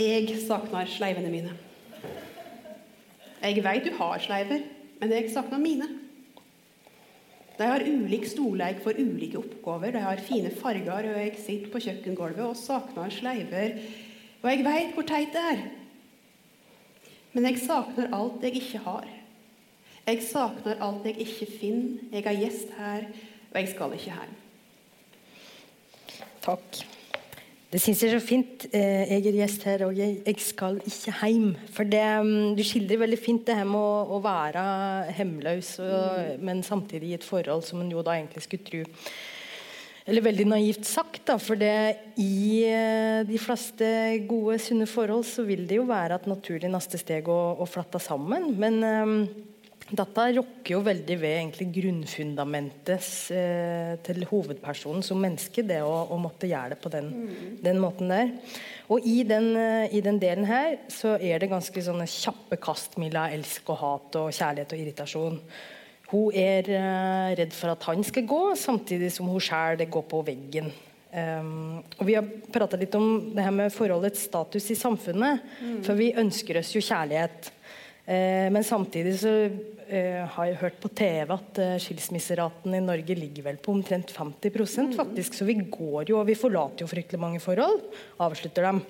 [0.00, 1.65] Jeg sakner sleivene mine.
[3.46, 4.64] Jeg veit du har sleiver,
[4.98, 5.86] men jeg sakner mine.
[7.56, 11.80] De har ulik storleik for ulike oppgaver, de har fine farger, og jeg sitter på
[11.84, 13.78] kjøkkengulvet og savner sleiver.
[14.42, 15.62] Og jeg veit hvor teit det er.
[17.36, 19.06] Men jeg sakner alt jeg ikke har.
[20.06, 22.02] Jeg sakner alt jeg ikke finner.
[22.12, 23.08] Jeg er gjest her,
[23.52, 24.36] og jeg skal ikke hjem.
[26.42, 26.95] Takk.
[27.76, 28.62] Det syns jeg er så fint.
[28.72, 31.50] Eh, jeg er gjest her, og jeg, skal ikke hjem.
[31.74, 34.62] For det, mm, du skildrer veldig fint det her med å, å være
[35.18, 38.86] hjemløs, og, men samtidig i et forhold som en jo da egentlig skulle tro
[40.06, 43.86] eller veldig naivt sagt, da, for det, i eh, de fleste
[44.30, 47.98] gode, sunne forhold så vil det jo være et naturlig neste steg å, å flatte
[47.98, 48.52] sammen.
[48.54, 49.16] Men um,
[49.86, 56.18] dette rokker jo veldig ved egentlig grunnfundamentet eh, til hovedpersonen som menneske, det å, å
[56.18, 57.44] måtte gjøre det på den, mm.
[57.62, 58.32] den måten der.
[58.90, 62.98] Og i den, eh, i den, delen her så er det ganske sånne kjappe kast
[62.98, 65.38] mellom elsk og hat og kjærlighet og irritasjon.
[66.10, 70.26] Hun er eh, redd for at han skal gå, samtidig som hun sjøl går på
[70.26, 70.74] veggen.
[71.16, 75.46] Um, og Vi har prata litt om det her med forholdets status i samfunnet.
[75.62, 75.78] Mm.
[75.86, 77.52] For vi ønsker oss jo kjærlighet.
[78.06, 83.16] Uh, men samtidig så uh, har jeg hørt på TV at uh, skilsmisseraten i Norge
[83.18, 84.92] ligger vel på omtrent 50 mm.
[84.94, 85.34] faktisk.
[85.34, 87.82] Så vi går jo, og vi forlater jo fryktelig mange forhold.
[88.22, 88.80] Avslutter dem.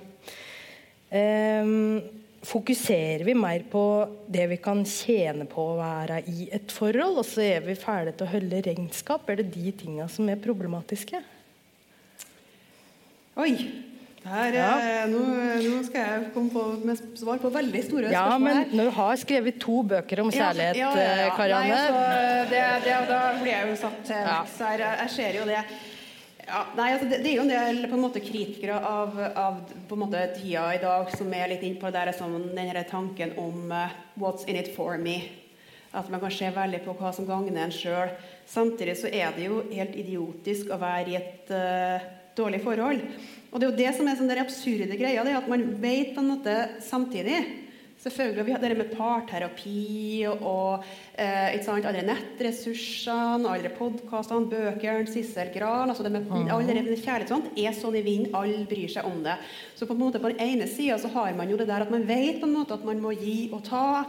[1.16, 2.02] Um,
[2.46, 3.82] fokuserer vi mer på
[4.30, 8.18] det vi kan tjene på å være i et forhold, og så er vi ferdige
[8.18, 9.26] til å holde regnskap?
[9.30, 11.24] Er det de tinga som er problematiske?
[13.36, 13.52] Oi.
[14.26, 14.70] Her, Ja.
[14.82, 15.20] eh, nå,
[15.62, 18.40] nå skal jeg komme på med svar på veldig store Ja, spørsmål.
[18.42, 18.64] men her.
[18.72, 21.26] når du har skrevet to bøker om kjærlighet, Ja, ja, ja, ja.
[21.28, 24.42] eh, Karianne altså, det, det, Da blir jeg jo satt til Ja.
[24.42, 24.78] verks her.
[24.78, 25.60] Jeg, ser jo det.
[26.46, 29.60] Ja, nei, altså, det, det er jo en del på en måte, kritikere av, av
[29.88, 33.70] på en måte, tida i dag som er litt innpå der, sånn, denne tanken om
[33.72, 35.22] uh, 'what's in it for me'.
[35.94, 38.10] At man kan se veldig på hva som gagner en sjøl.
[38.46, 42.00] Samtidig så er det jo helt idiotisk å være i et uh,
[42.36, 43.00] dårlig forhold.
[43.56, 45.62] Og det er jo det som er sånn der absurde greia, det er at man
[45.80, 47.40] vet på en måte samtidig
[47.96, 50.84] Selvfølgelig, Vi har det med parterapi og, og
[51.18, 51.56] eh,
[51.88, 57.72] alle nettressursene, alle podkastene, bøkene, Sissel Gran altså det med, det med kjærlighet sånt, er
[57.74, 58.36] sånn i vinden.
[58.36, 59.38] Alle bryr seg om det.
[59.74, 61.90] Så på en måte på den ene sida så har man jo det der at
[61.90, 64.04] man vet på en måte at man må gi og ta.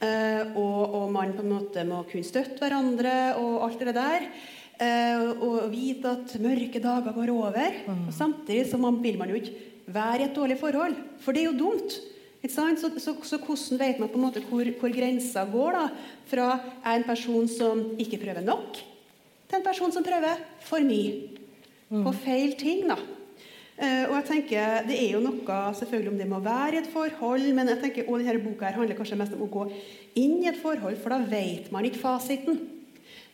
[0.00, 4.30] eh, og, og man på en måte må kunne støtte hverandre og alt det der.
[4.76, 7.78] Eh, og vite at mørke dager går over.
[7.88, 9.54] Og samtidig så man, vil man jo ikke
[9.86, 11.96] være i et dårlig forhold, for det er jo dumt.
[12.46, 15.86] Så, så, så hvordan vet man på en måte hvor, hvor grensa går da,
[16.30, 16.50] fra
[16.94, 18.76] en person som ikke prøver nok,
[19.48, 21.32] til en person som prøver for mye?
[22.04, 22.98] På feil ting, da.
[23.76, 26.88] Uh, og jeg tenker, Det er jo noe selvfølgelig om det må være i et
[26.92, 29.66] forhold, men jeg tenker og denne boka her handler kanskje mest om å gå
[30.16, 32.56] inn i et forhold, for da vet man ikke fasiten.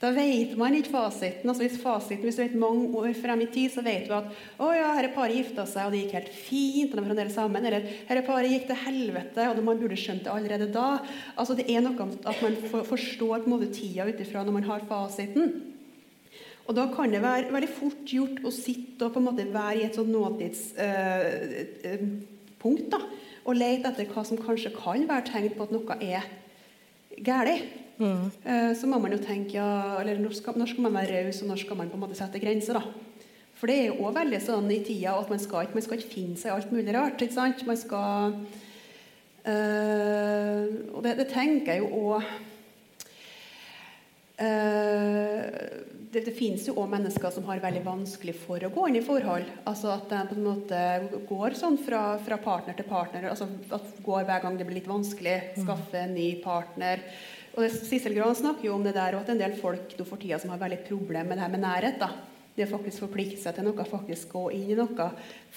[0.03, 1.47] Da vet man ikke fasiten.
[1.47, 4.25] altså Hvis fasiten, hvis du vet mange år frem i tid, så vet du at
[4.59, 7.37] å ja, dette paret gifta seg, og det gikk helt fint, og de er fremdeles
[7.39, 7.63] sammen.
[7.69, 10.99] Eller dette paret gikk til helvete, og man burde skjønt det allerede da.
[11.37, 11.95] altså Det er noe
[12.27, 12.57] at man
[12.89, 15.47] forstår på en måte tida ut ifra når man har fasiten.
[16.67, 19.81] Og da kan det være veldig fort gjort å sitte og på en måte være
[19.81, 23.01] i et sånt nåtidspunkt da,
[23.43, 26.23] og lete etter hva som kanskje kan være tegn på at noe er
[27.23, 27.63] galt.
[28.45, 31.43] Eh, Så må man jo tenke ja, eller når skal, når skal man være raus,
[31.43, 32.79] og når skal man på en måte sette grenser?
[32.79, 32.85] da?
[33.59, 36.15] For det er jo også veldig sånn i tida at man skal man skal ikke
[36.15, 37.23] finne seg i alt mulig rart.
[37.23, 37.67] ikke sant?
[37.67, 38.35] Man skal
[39.47, 42.33] øh, Og det, det tenker jeg jo òg
[46.13, 49.05] det, det finnes jo òg mennesker som har veldig vanskelig for å gå inn i
[49.05, 49.47] forhold.
[49.69, 50.81] Altså At de på en måte
[51.29, 53.31] går sånn fra, fra partner til partner.
[53.31, 55.39] altså at Går hver gang det blir litt vanskelig.
[55.63, 57.01] Skaffe en ny partner.
[57.55, 60.05] Og det, Sissel Gran snakker jo om det der, og at en del folk nå
[60.09, 61.99] for tida som har veldig problemer med det her med nærhet.
[62.01, 62.09] da.
[62.53, 65.07] Det å faktisk forplikte seg til noe, faktisk gå inn i noe.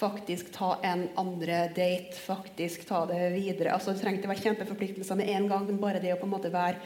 [0.00, 2.16] Faktisk ta en andre date.
[2.24, 3.74] Faktisk ta det videre.
[3.74, 6.32] altså Det trenger ikke være kjempeforpliktelser med en gang, men bare det å på en
[6.32, 6.76] måte være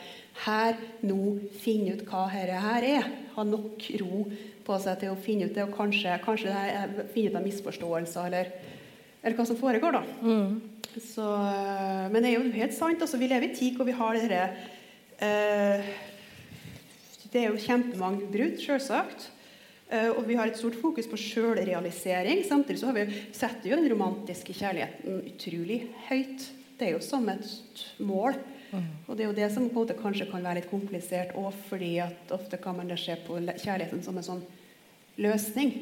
[0.47, 0.75] her,
[1.07, 1.19] nå,
[1.63, 3.07] finne ut hva dette her er.
[3.37, 4.25] Ha nok ro
[4.67, 7.47] på seg til å finne ut det, og kanskje, kanskje det er- finne ut av
[7.47, 8.53] misforståelser, eller,
[9.23, 10.03] eller hva som foregår, da.
[10.99, 12.99] Så, øh, men det er jo helt sant.
[13.01, 14.51] altså Vi lever i tid hvor vi har dette eh,
[17.31, 19.29] Det er jo kjempemange brudd, selvsagt.
[19.91, 22.45] Eh, og vi har et stort fokus på sjølrealisering.
[22.47, 26.47] Samtidig så har vi, setter jo den romantiske kjærligheten utrolig høyt.
[26.79, 28.39] Det er jo som et mål.
[29.11, 31.49] Og det er jo det som på en måte kanskje kan være litt komplisert òg,
[31.67, 34.45] fordi at ofte kan man da se på kjærligheten som en sånn
[35.19, 35.73] løsning.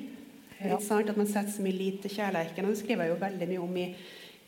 [0.80, 1.10] Sant?
[1.12, 2.64] At man setter så mye lit til kjærligheten.
[2.64, 3.86] Og det skriver jeg jo veldig mye om i,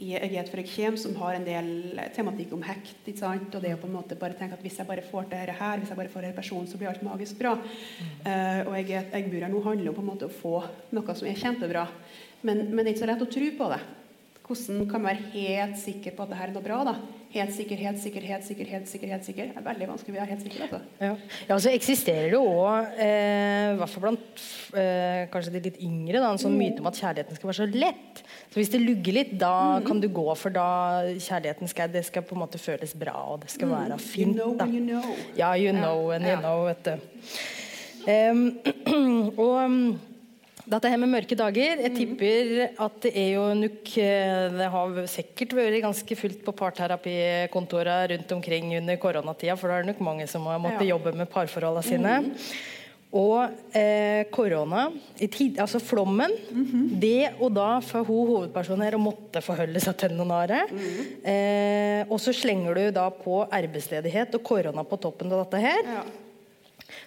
[0.01, 3.03] i Eget Frøk Kjem, som har en del tematikk om hekt.
[3.05, 3.53] Ikke sant?
[3.53, 5.57] Og det å på en måte bare tenke at hvis jeg bare får til dette
[5.59, 7.53] her, hvis jeg bare får denne personen, så blir alt magisk bra.
[8.25, 10.55] Eh, og jeg, Eggburet nå handler jo på en måte om å få
[10.97, 11.87] noe som er kjempebra.
[12.41, 13.81] Men, men det er ikke så lett å tro på det.
[14.51, 16.81] Hvordan kan man være helt sikker på at dette er noe bra?
[16.89, 16.97] da?
[17.31, 19.11] Helt sikker, helt sikker, helt sikker, helt sikker.
[19.13, 19.51] helt sikker.
[19.53, 20.65] Det er veldig vanskelig å være helt sikker.
[20.67, 20.81] Altså.
[20.99, 21.11] Ja.
[21.47, 24.43] ja, så eksisterer det òg, eh, i hvert fall blant
[24.75, 27.69] eh, kanskje de litt yngre, da, en sånn myte om at kjærligheten skal være så
[27.71, 28.25] lett.
[28.51, 29.55] Så hvis det lugger litt, da
[29.87, 30.67] kan du gå for da
[31.15, 34.35] kjærligheten skal, det skal på en måte føles bra, og det skal være fint.
[34.35, 34.67] You know da.
[34.67, 35.17] when you know.
[35.39, 36.99] Ja, you know and you know, vet du.
[38.11, 38.59] Um,
[39.47, 40.10] og
[40.71, 42.51] dette her med mørke dager Jeg tipper
[42.87, 48.35] at det er jo nok eh, Det har sikkert vært ganske fullt på parterapikontorene rundt
[48.37, 50.95] omkring under koronatida, for det er nok mange som har måttet Ja.
[50.97, 52.15] jobbe med parforholdene sine.
[53.11, 54.85] Og eh, korona,
[55.19, 56.31] i tid, altså flommen
[57.03, 60.61] Det og da for hun hovedpersonen her å måtte forholde seg til noen andre.
[61.27, 65.83] eh, og så slenger du da på arbeidsledighet og korona på toppen av dette her.
[65.97, 66.05] Ja.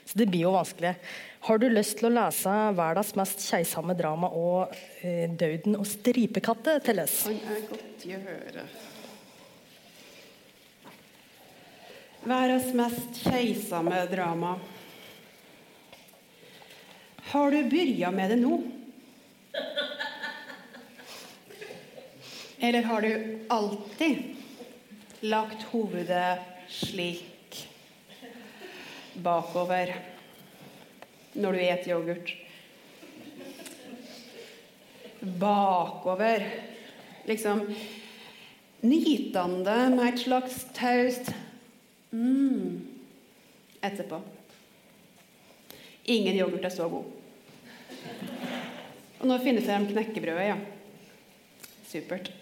[0.04, 0.98] Så det blir jo vanskelig.
[1.44, 4.72] Har du lyst til å lese verdens mest keisame drama og
[5.04, 7.18] eh, 'Døden og stripekatter' til oss?
[7.28, 8.64] Han er godt høre.
[12.24, 14.54] Verdens mest keisame drama.
[17.34, 18.62] Har du begynt med det nå?
[22.64, 26.40] Eller har du alltid lagt hovedet
[26.72, 27.68] slik
[29.20, 29.92] bakover
[31.34, 32.34] når du et yoghurt.
[35.40, 36.46] Bakover.
[37.26, 37.64] Liksom
[38.84, 41.32] nytende med et slags taust
[42.12, 42.82] mm.
[43.82, 44.20] etterpå.
[46.06, 47.06] Ingen yoghurt er så god.
[49.22, 50.58] Og nå finnes frem knekkebrødet, ja.
[51.88, 52.34] Supert.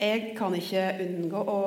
[0.00, 1.58] Jeg kan ikke unngå å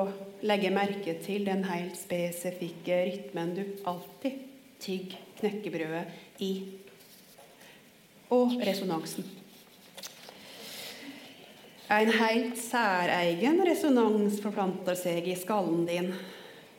[0.48, 4.40] legge merke til den helt spesifikke rytmen du alltid
[4.84, 6.04] tygger knekkebrødet
[6.44, 6.52] i.
[8.34, 9.26] Og resonansen.
[11.94, 16.08] En helt særegen resonans forplanter seg i skallen din.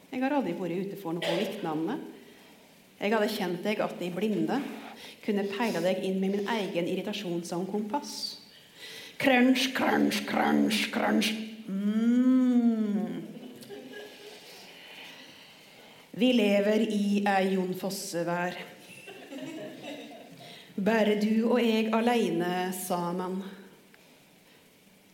[0.09, 1.99] Jeg har aldri vært ute for noe lignende.
[2.95, 4.57] Jeg hadde kjent deg at i blinde,
[5.25, 8.39] kunne peile deg inn med min egen irritasjon som kompass.
[9.21, 11.33] Crunch, crunch, crunch, crunch.
[16.17, 18.55] Vi lever i ei Jon Fosse-vær.
[20.79, 23.41] Bare du og jeg aleine sammen.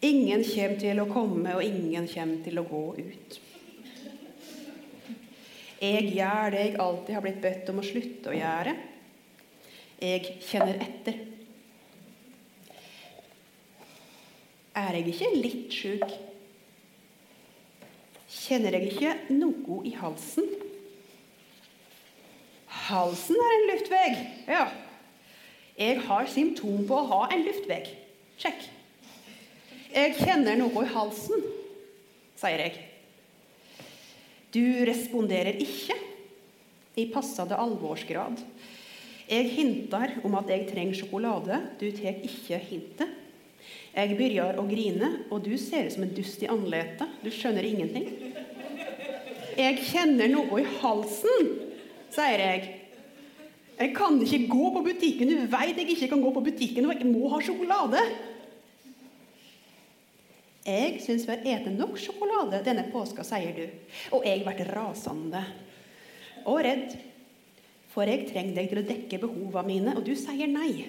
[0.06, 3.40] Ingen kommer til å komme, og ingen kommer til å gå ut.
[5.82, 8.78] Jeg gjør det jeg alltid har blitt bedt om å slutte å gjøre.
[10.06, 11.22] Jeg kjenner etter.
[14.78, 16.20] Er jeg ikke litt sjuk?
[18.30, 20.70] Kjenner jeg ikke noe i halsen?
[22.88, 24.06] Halsen er en luftvei.
[24.50, 24.66] Ja.
[25.78, 27.84] Jeg har symptom på å ha en luftvei.
[28.42, 28.68] Sjekk.
[29.92, 31.44] Jeg kjenner noe i halsen,
[32.40, 32.78] sier jeg.
[34.52, 35.96] Du responderer ikke
[37.00, 38.40] i passende alvorsgrad.
[39.32, 41.60] Jeg hinter om at jeg trenger sjokolade.
[41.80, 43.18] Du tar ikke hintet.
[43.92, 47.20] Jeg begynner å grine, og du ser ut som en dust i ansiktet.
[47.24, 48.08] Du skjønner ingenting.
[49.60, 51.50] Jeg kjenner noe i halsen,
[52.16, 52.70] sier jeg.
[53.82, 55.32] Jeg kan ikke gå på butikken.
[55.32, 58.04] Du vet jeg ikke kan gå på butikken og jeg må ha sjokolade.
[60.62, 63.64] Jeg syns vi har spist nok sjokolade denne påska, sier du.
[64.14, 65.42] Og jeg blir rasende
[66.46, 66.94] og redd.
[67.92, 70.86] For jeg trenger deg til å dekke behovene mine, og du sier nei.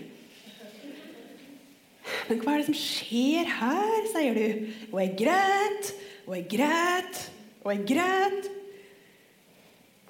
[2.28, 4.68] Men hva er det som skjer her, sier du.
[4.92, 5.92] Og jeg græt,
[6.28, 7.22] og jeg græt,
[7.64, 8.52] og jeg græt.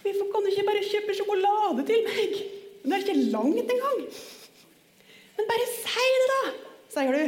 [0.02, 2.38] Hvorfor kan du ikke bare kjøpe sjokolade til meg?
[2.82, 4.00] Det er ikke langt engang.
[5.36, 6.40] Men bare si det, da,
[6.94, 7.24] sier du.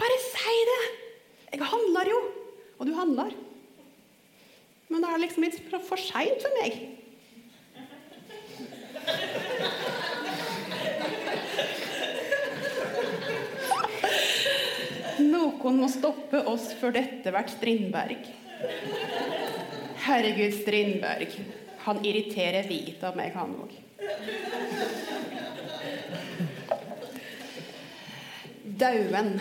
[0.00, 0.80] Bare si det.
[1.54, 2.20] Jeg handler jo.
[2.78, 3.32] Og du handler.
[4.88, 5.58] Men det er liksom litt
[5.88, 6.80] for seint for meg.
[15.20, 18.30] Noen må stoppe oss før dette blir Strindberg.
[20.06, 21.36] Herregud, Strindberg.
[21.86, 23.74] Han irriterer hvit av meg, han òg.
[28.80, 29.34] Dauen.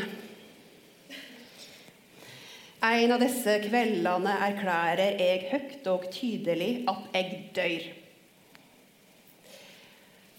[2.80, 7.90] En av disse kveldene erklærer jeg høyt og tydelig at jeg dør.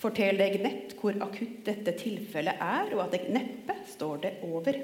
[0.00, 4.80] Fortell deg nett hvor akutt dette tilfellet er, og at jeg neppe står det over.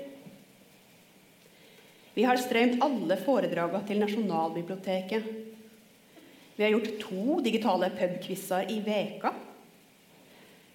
[2.16, 5.55] Vi har strømt alle foredragene til Nasjonalbiblioteket.
[6.56, 9.32] Vi har gjort to digitale pubquizer i veka.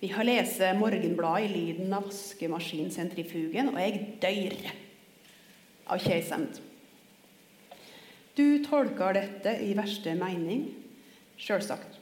[0.02, 4.56] Vi har lest Morgenbladet i lyden av vaskemaskinsentrifugen, og jeg dør
[5.94, 6.60] av kjærsemd.
[8.38, 10.68] Du tolker dette i verste mening,
[11.42, 11.98] sjølsagt.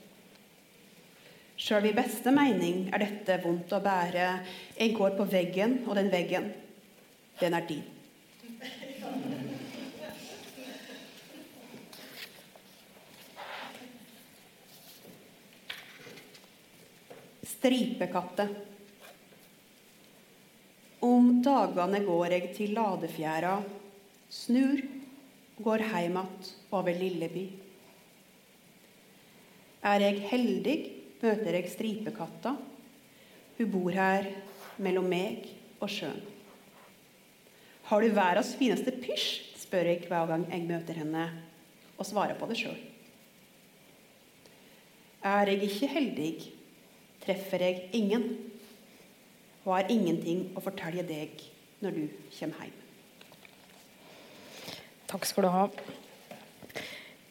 [1.60, 4.28] Sjøl i beste mening er dette vondt å bære.
[4.80, 6.52] Jeg går på veggen, og den veggen,
[7.42, 7.99] den er din.
[17.60, 18.46] Stripekatte.
[21.04, 23.58] Om dagene går jeg til Ladefjæra,
[24.32, 24.80] snur,
[25.60, 27.50] går heim att over Lilleby.
[29.84, 30.78] Er jeg heldig,
[31.22, 32.56] møter jeg stripekatta.
[33.58, 34.28] Hun bor her
[34.78, 35.50] mellom meg
[35.82, 36.22] og sjøen.
[37.90, 39.48] Har du verdens fineste pysj?
[39.60, 41.26] spør jeg hver gang jeg møter henne,
[41.98, 42.80] og svarer på det sjøl.
[45.24, 46.32] Er jeg ikke heldig,
[47.24, 48.26] treffer jeg ingen
[49.66, 51.42] og har ingenting å fortelle deg
[51.84, 52.04] når du
[52.36, 52.76] kommer hjem.
[55.10, 55.64] Takk skal du ha.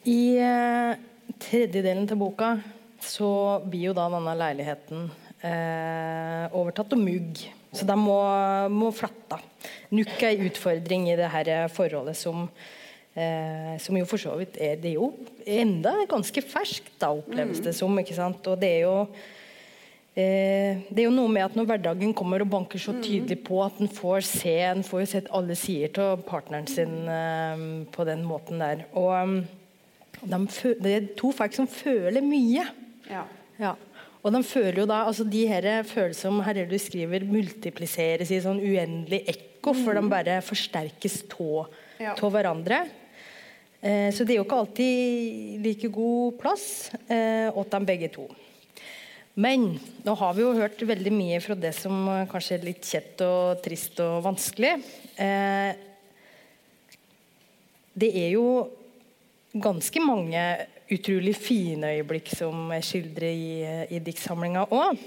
[0.08, 0.98] I eh,
[1.38, 2.56] tredje til boka
[3.02, 3.30] så
[3.64, 5.06] blir jo da denne leiligheten
[5.42, 7.44] eh, overtatt av mugg.
[7.74, 8.18] Så de må,
[8.72, 9.38] må flette.
[9.94, 12.48] Nuk ei utfordring i det her forholdet som
[13.18, 15.08] Eh, som jo for så vidt er Det jo
[15.42, 17.96] enda ganske ferskt, da, oppleves det som.
[17.98, 18.46] ikke sant?
[18.46, 19.08] Og det er jo
[20.18, 23.76] det er jo noe med at når hverdagen kommer og banker så tydelig på at
[23.78, 27.62] en får se en får jo sett alle sider til partneren sin eh,
[27.94, 28.86] på den måten der.
[28.98, 29.36] Og um,
[30.22, 30.40] de
[30.82, 32.64] det er to folk som føler mye.
[33.10, 33.22] Ja.
[33.60, 33.74] Ja.
[34.24, 38.32] Og de føler jo da, altså de her følelsene som her er du skriver multipliseres
[38.34, 42.14] i sånn uendelig ekko, for de bare forsterkes av Ja.
[42.14, 42.88] hverandre.
[43.80, 48.26] Eh, så det er jo ikke alltid like god plass eh, åt dem begge to.
[49.38, 52.82] Men nå har vi jo hørt veldig mye fra det som eh, kanskje er litt
[52.82, 54.72] kjett og trist og vanskelig.
[55.14, 55.68] Eh,
[57.98, 58.48] det er jo
[59.54, 60.42] ganske mange
[60.90, 63.62] utrolig fine øyeblikk som er skildret i,
[63.94, 65.06] i diktsamlinga òg.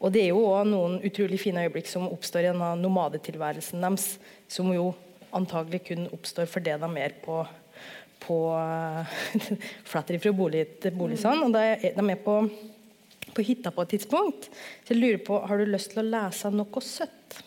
[0.00, 4.14] Og det er jo òg noen utrolig fine øyeblikk som oppstår i denne nomadetilværelsen deres,
[4.48, 4.94] som jo
[5.36, 7.42] antagelig kun oppstår fordi de er på
[8.20, 8.36] på
[9.90, 12.34] flatter ifra bolig til bolig og da er de er på,
[13.34, 14.48] på hytta på et tidspunkt.
[14.84, 17.42] Så jeg lurer på, Har du lyst til å lese noe søtt?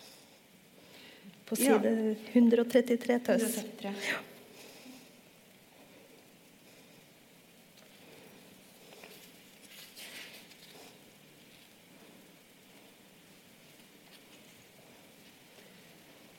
[1.46, 1.80] På Ja.
[1.80, 3.58] side 133 til oss.
[3.58, 3.94] 173.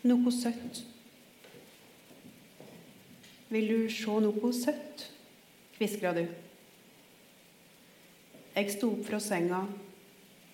[0.04, 0.82] Noe søtt.
[3.54, 5.06] Vil du se noe søtt?
[5.78, 6.24] hvisker du.
[8.54, 9.64] Jeg sto opp fra senga,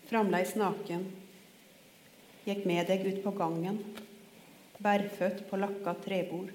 [0.08, 1.02] fremdeles naken.
[2.46, 3.74] Gikk med deg ut på gangen,
[4.80, 6.48] bærføtt på lakka trebord.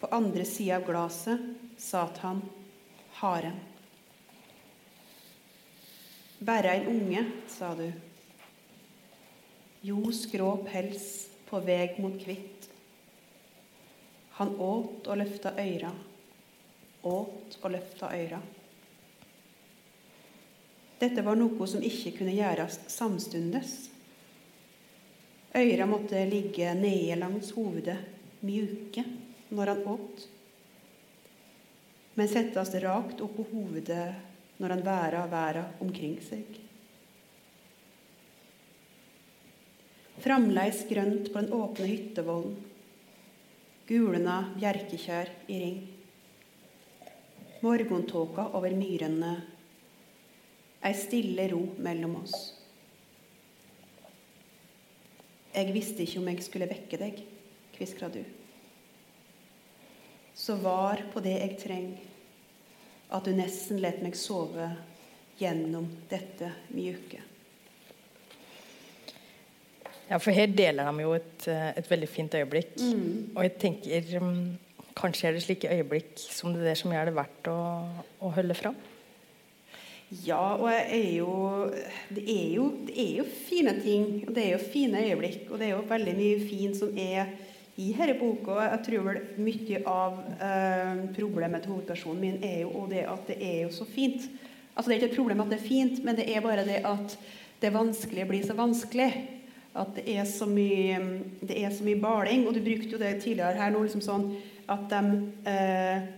[0.00, 1.42] På andre sida av glasset
[1.76, 2.40] satt han,
[3.18, 3.58] haren.
[6.40, 7.90] Bare en unge, sa du.
[9.84, 11.10] Jo, skrå pels
[11.50, 12.70] på veg mot hvitt.
[14.38, 15.92] Han åt og løfta øyra,
[17.04, 18.40] åt og løfta øyra.
[21.00, 23.76] Dette var noe som ikke kunne gjøres samstundes.
[25.56, 27.96] Øyra måtte ligge nede langs hovedet,
[28.44, 29.04] mjuke,
[29.50, 30.26] når han åt,
[32.14, 34.08] men settes rakt opp på hovedet
[34.60, 36.58] når han væra væra omkring seg.
[40.20, 42.58] Framleis grønt på den åpne hyttevollen.
[43.88, 45.78] Gulna bjerkekjær i ring.
[47.64, 49.32] Morgentåka over myrene.
[50.80, 52.36] Ei stille ro mellom oss.
[55.50, 57.18] Jeg visste ikke om jeg skulle vekke deg,
[57.74, 58.22] kviskra du.
[60.36, 62.06] Så var på det jeg trenger,
[63.10, 64.70] at du nesten let meg sove
[65.40, 67.20] gjennom dette mjuke.
[70.10, 72.72] Ja, for her deler de jo et, eh, et veldig fint øyeblikk.
[73.36, 74.56] Og jeg tenker um,
[74.98, 77.58] kanskje er det slike øyeblikk som det der som gjør det verdt å,
[78.18, 78.78] å holde fram.
[80.10, 81.32] Ja, og er jo
[82.10, 85.60] det, er jo det er jo fine ting, og det er jo fine øyeblikk, og
[85.60, 87.30] det er jo veldig mye fint som er
[87.78, 88.56] i denne boka.
[88.64, 93.38] Jeg tror vel mye av eh, problemet til hovedpersonen min er jo det at det
[93.38, 94.26] er jo så fint.
[94.74, 96.82] Altså Det er ikke et problem at det er fint, men det er bare det
[96.90, 97.18] at
[97.62, 99.12] det vanskelige blir så vanskelig.
[99.78, 100.98] At det er så mye,
[101.38, 102.48] det er så mye baling.
[102.48, 104.32] Og du brukte jo det tidligere her nå, liksom sånn
[104.70, 106.10] at de eh,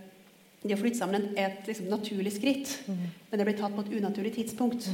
[0.62, 3.94] det å flytte sammen er et liksom, naturlig skritt, men det blir tatt på et
[3.98, 4.86] unaturlig tidspunkt.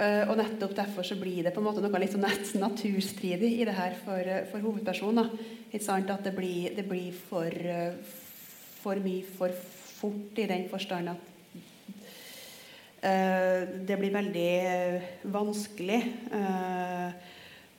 [0.00, 3.50] Eh, og nettopp derfor så blir det på en måte noe litt sånn nat naturstridig
[3.60, 5.30] i det her for, eh, for hovedpersonen.
[5.70, 6.10] Ikke sant?
[6.10, 7.92] At det blir, det blir for, eh,
[8.82, 9.52] for mye for
[10.02, 11.28] fort i den forstand at
[13.04, 14.52] uh, det blir veldig
[15.34, 16.00] vanskelig.
[16.38, 17.11] Eh,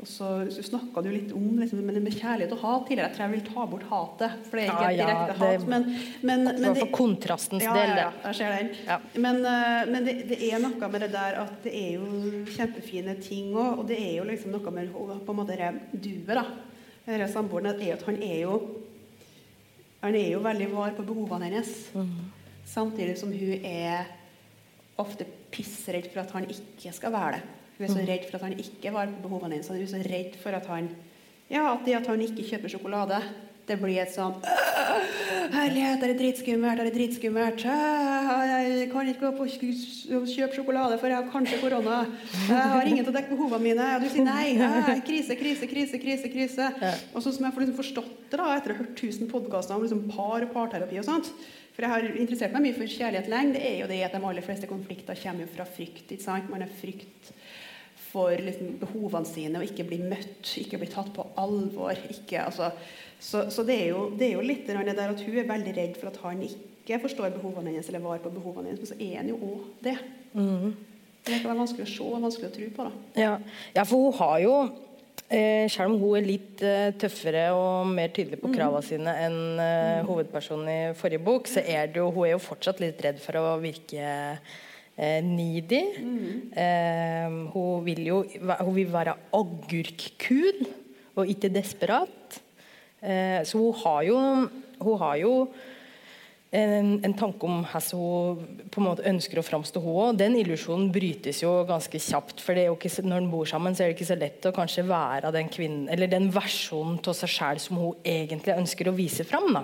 [0.04, 3.08] og så, så snakka du litt om liksom, men med kjærlighet og hat tidligere.
[3.08, 5.38] Jeg tror jeg vil ta bort hatet, for det er ikke Ja, ja, direkte det-
[5.39, 5.68] hat.
[5.72, 5.86] Men,
[6.28, 7.93] men, men det, kontrastens ja, del.
[7.95, 8.04] det.
[8.04, 8.72] ja, jeg ser den.
[8.89, 8.97] Ja.
[9.24, 13.16] Men, eh, men det, det er noe med det der at det er jo kjempefine
[13.24, 13.80] ting òg.
[13.80, 16.43] Og det er jo liksom noe med på en måte duet, da.
[17.08, 18.60] Denne samboeren er at han er jo
[20.04, 21.72] Han er jo veldig var på behovene hennes.
[22.68, 24.04] Samtidig som hun er
[24.99, 25.24] ofte
[25.54, 27.43] pissredd for at han ikke skal være det.
[27.78, 29.67] Hun er så redd for at han ikke var på behovene hennes.
[29.67, 30.91] så Hun er så redd for at han
[31.51, 33.19] Ja, at det at han ikke kjøper sjokolade,
[33.67, 34.36] det blir et sånn
[35.53, 37.63] Herlighet, det er dritskummelt, det er dritskummelt.
[37.63, 41.97] Jeg kan ikke gå på og kjøpe sjokolade, for jeg har kanskje korona.
[42.47, 43.88] Jeg har ingen til å dekke behovene mine.
[43.97, 44.53] Og du sier nei.
[45.07, 46.32] Krise, krise, krise, krise.
[46.34, 46.69] krise.
[47.13, 49.76] Og sånn som jeg får liksom forstått det da, etter å ha hørt 1000 podkaster
[49.78, 51.32] om liksom par og parterapi og sånt,
[51.74, 54.21] for jeg har interessert meg mye for kjærlighet lenge, det er jo det at de
[54.21, 56.13] aller fleste konflikter kommer fra frykt.
[56.49, 57.34] Man har frykt
[58.14, 61.97] for liksom, behovene sine og ikke bli møtt, ikke bli tatt på alvor.
[62.14, 62.70] Ikke, altså,
[63.18, 65.76] så, så det, er jo, det, er jo, litt det der at hun er veldig
[65.80, 68.99] redd for at han ikke forstår behovene hennes, eller var på behovene hennes, men så
[68.99, 69.97] er han jo òg det.
[70.34, 70.74] Mm.
[71.24, 72.89] Det kan være vanskelig å se og vanskelig å tro på.
[73.22, 73.38] Ja.
[73.74, 74.55] ja, for hun har jo
[75.32, 78.89] eh, selv om hun er litt eh, tøffere og mer tydelig på kravene mm.
[78.89, 80.09] sine enn eh, mm.
[80.09, 83.39] hovedpersonen i forrige bok, så er det jo, hun er jo fortsatt litt redd for
[83.39, 84.11] å virke
[84.98, 85.82] needy.
[85.98, 86.54] Mm.
[86.54, 88.24] Eh, hun vil jo
[88.60, 90.66] hun vil være agurkkul
[91.16, 92.41] og ikke desperat.
[93.02, 94.18] Eh, så hun har jo,
[94.80, 95.34] hun har jo
[96.54, 99.82] en, en, tanke om hvordan hun på en måte ønsker å framstå.
[99.82, 102.41] Hun Den illusjonen brytes jo ganske kjapt.
[102.41, 105.34] for ikke, Når en bor sammen, så er det ikke så lett å kanskje være
[105.34, 109.54] den kvinnen, eller den versjonen av seg sjøl som hun egentlig ønsker å vise fram.
[109.54, 109.64] da.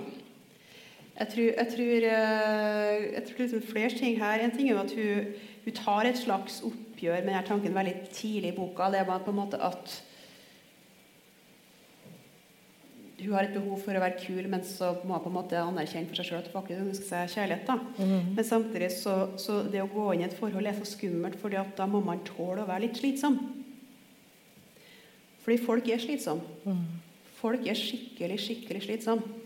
[1.20, 4.40] Jeg tror, jeg tror, eh, jeg tror liksom flere ting her.
[4.40, 5.32] En ting er jo at hun,
[5.64, 8.88] hun tar et slags oppgjør med denne tanken veldig tidlig i boka.
[8.88, 9.98] Det er på en måte at
[13.20, 15.60] hun har et behov for å være kul, men så må hun på en måte
[15.60, 17.68] anerkjenne for seg sjøl at hun faktisk ønsker seg kjærlighet.
[17.68, 17.76] da.
[18.00, 18.30] Mm.
[18.38, 21.60] Men samtidig så, så, det å gå inn i et forhold er så skummelt, fordi
[21.60, 23.36] at da må man tåle å være litt slitsom.
[25.44, 26.56] Fordi folk er slitsomme.
[26.64, 26.82] Mm.
[27.40, 29.39] Folk er skikkelig, skikkelig slitsomme.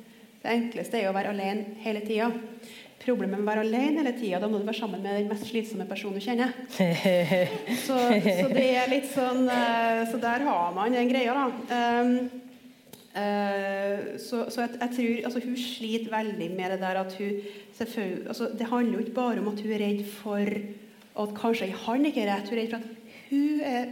[0.44, 2.26] Det enkleste er å være alene hele tida.
[3.00, 5.46] Problemet med å være alene hele tida, da må du være sammen med den mest
[5.48, 6.52] slitsomme personen du kjenner.
[7.86, 11.78] så, så, det er litt sånn eh, Så der har man den greia, da.
[12.04, 12.12] Um,
[13.16, 17.40] uh, så, så jeg, jeg, tror altså, Hun sliter veldig med det der at hun
[17.80, 20.54] altså, Det handler jo ikke bare om at hun er redd for
[21.24, 22.52] at kanskje han ikke er rett.
[22.52, 23.90] Hun er redd for at hun er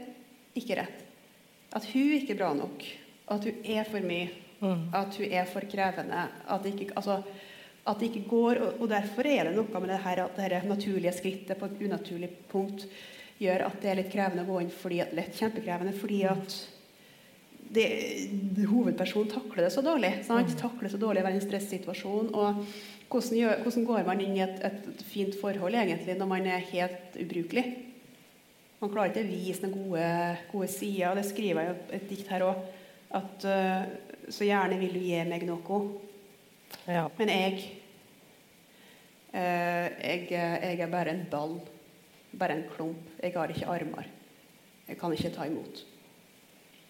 [0.58, 1.04] ikke rett.
[1.72, 2.88] At hun ikke er bra nok.
[3.32, 4.41] At hun er for mye.
[4.62, 4.84] Mm.
[4.94, 6.26] At hun er for krevende.
[6.46, 7.18] At det ikke, altså,
[7.86, 8.60] at det ikke går.
[8.62, 11.82] Og, og, derfor er det noe med det her at dette naturlige skrittet på et
[11.88, 12.86] unaturlig punkt
[13.42, 16.56] gjør at det er litt krevende å gå inn fordi at, litt kjempekrevende fordi at
[17.72, 17.86] det,
[18.68, 20.12] hovedpersonen takler det så dårlig.
[20.26, 20.52] Sant?
[20.52, 20.58] Mm.
[20.60, 22.28] Takler så dårlig å være i en stressituasjon.
[22.36, 22.60] Og
[23.08, 26.68] hvordan, gjør, hvordan, går man inn i et, et, fint forhold egentlig når man er
[26.72, 27.64] helt ubrukelig?
[28.82, 30.06] Man klarer ikke å vise noen gode,
[30.50, 30.68] gode
[31.08, 32.62] og Det skriver jeg i et dikt her òg.
[33.12, 35.80] At uh, så gjerne vil du gi meg noe.
[36.86, 37.06] Ja.
[37.18, 37.60] Men jeg,
[39.34, 41.58] uh, jeg, jeg er bare en ball.
[42.38, 43.10] Bare en klump.
[43.20, 44.08] Jeg har ikke armer.
[44.88, 45.84] Jeg kan ikke ta imot.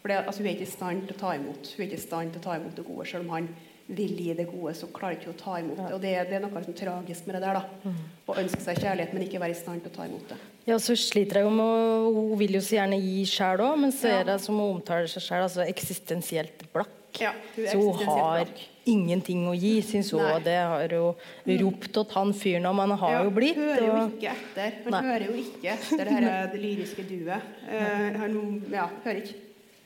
[0.01, 1.99] For det, altså, Hun er ikke i stand til å ta imot Hun er ikke
[2.01, 3.07] i stand til å ta imot det gode.
[3.07, 3.51] Selv om han
[3.87, 5.91] vil gi det gode, så klarer ikke å ta imot det.
[5.97, 7.59] Og det, det er noe sånn tragisk med det der.
[7.59, 7.91] da.
[7.91, 8.01] Mm.
[8.31, 10.41] Å ønske seg kjærlighet, men ikke være i stand til å ta imot det.
[10.69, 13.95] Ja, så sliter jeg jo med Hun vil jo så gjerne gi sjæl òg, men
[13.95, 16.99] så er det som hun omtaler seg sjæl, altså eksistensielt blakk.
[17.21, 18.49] Ja, så hun har
[18.89, 20.23] ingenting å gi, syns hun.
[20.25, 22.81] Og det har hun ropt til han fyren om.
[22.83, 23.59] Han har ja, jo blitt.
[23.61, 24.79] Hører jo ikke etter.
[24.87, 25.03] Han Nei.
[25.11, 27.51] hører jo ikke etter det, her, det lyriske duet.
[27.69, 28.39] Uh, han
[28.73, 29.41] ja, hører ikke.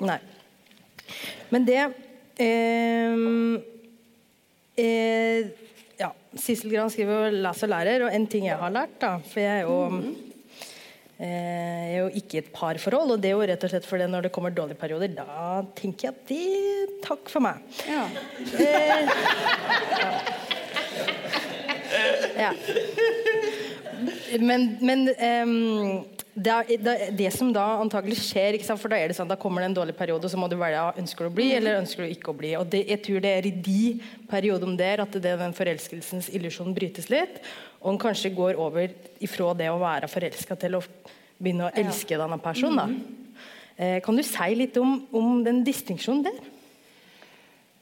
[0.07, 0.21] Nei.
[1.55, 1.81] Men det
[2.43, 3.15] eh,
[4.77, 5.49] eh,
[5.99, 9.41] ja, Sissel Gran skriver 'Les og lærer', og en ting jeg har lært, da For
[9.41, 10.27] jeg er jo mm -hmm.
[11.17, 13.11] Eh, er jo ikke et parforhold.
[13.15, 16.09] Og det er jo rett og slett fordi når det kommer dårlige perioder, da tenker
[16.09, 16.43] jeg at det
[17.07, 17.55] Takk for meg.
[17.89, 18.05] Ja.
[18.61, 19.09] Eh,
[22.37, 22.53] ja.
[24.41, 26.05] Men, men um,
[26.37, 29.63] det, er, det, det, som da antagelig skjer, for da er det sånn, da kommer
[29.63, 32.05] det en dårlig periode, og så må du velge ønsker du å bli eller ønsker
[32.05, 32.51] du ikke å bli.
[32.61, 33.85] Og det, jeg tror det er i de
[34.29, 37.41] periodene der at det, den forelskelsens illusjon brytes litt.
[37.81, 38.93] Og en kanskje går over
[39.25, 40.83] ifra det å være forelska til å
[41.39, 42.83] begynne å elske denne personen.
[42.83, 42.87] Da.
[42.91, 43.55] Mm.
[43.77, 46.43] Eh, kan du si litt om, om den distinksjonen der?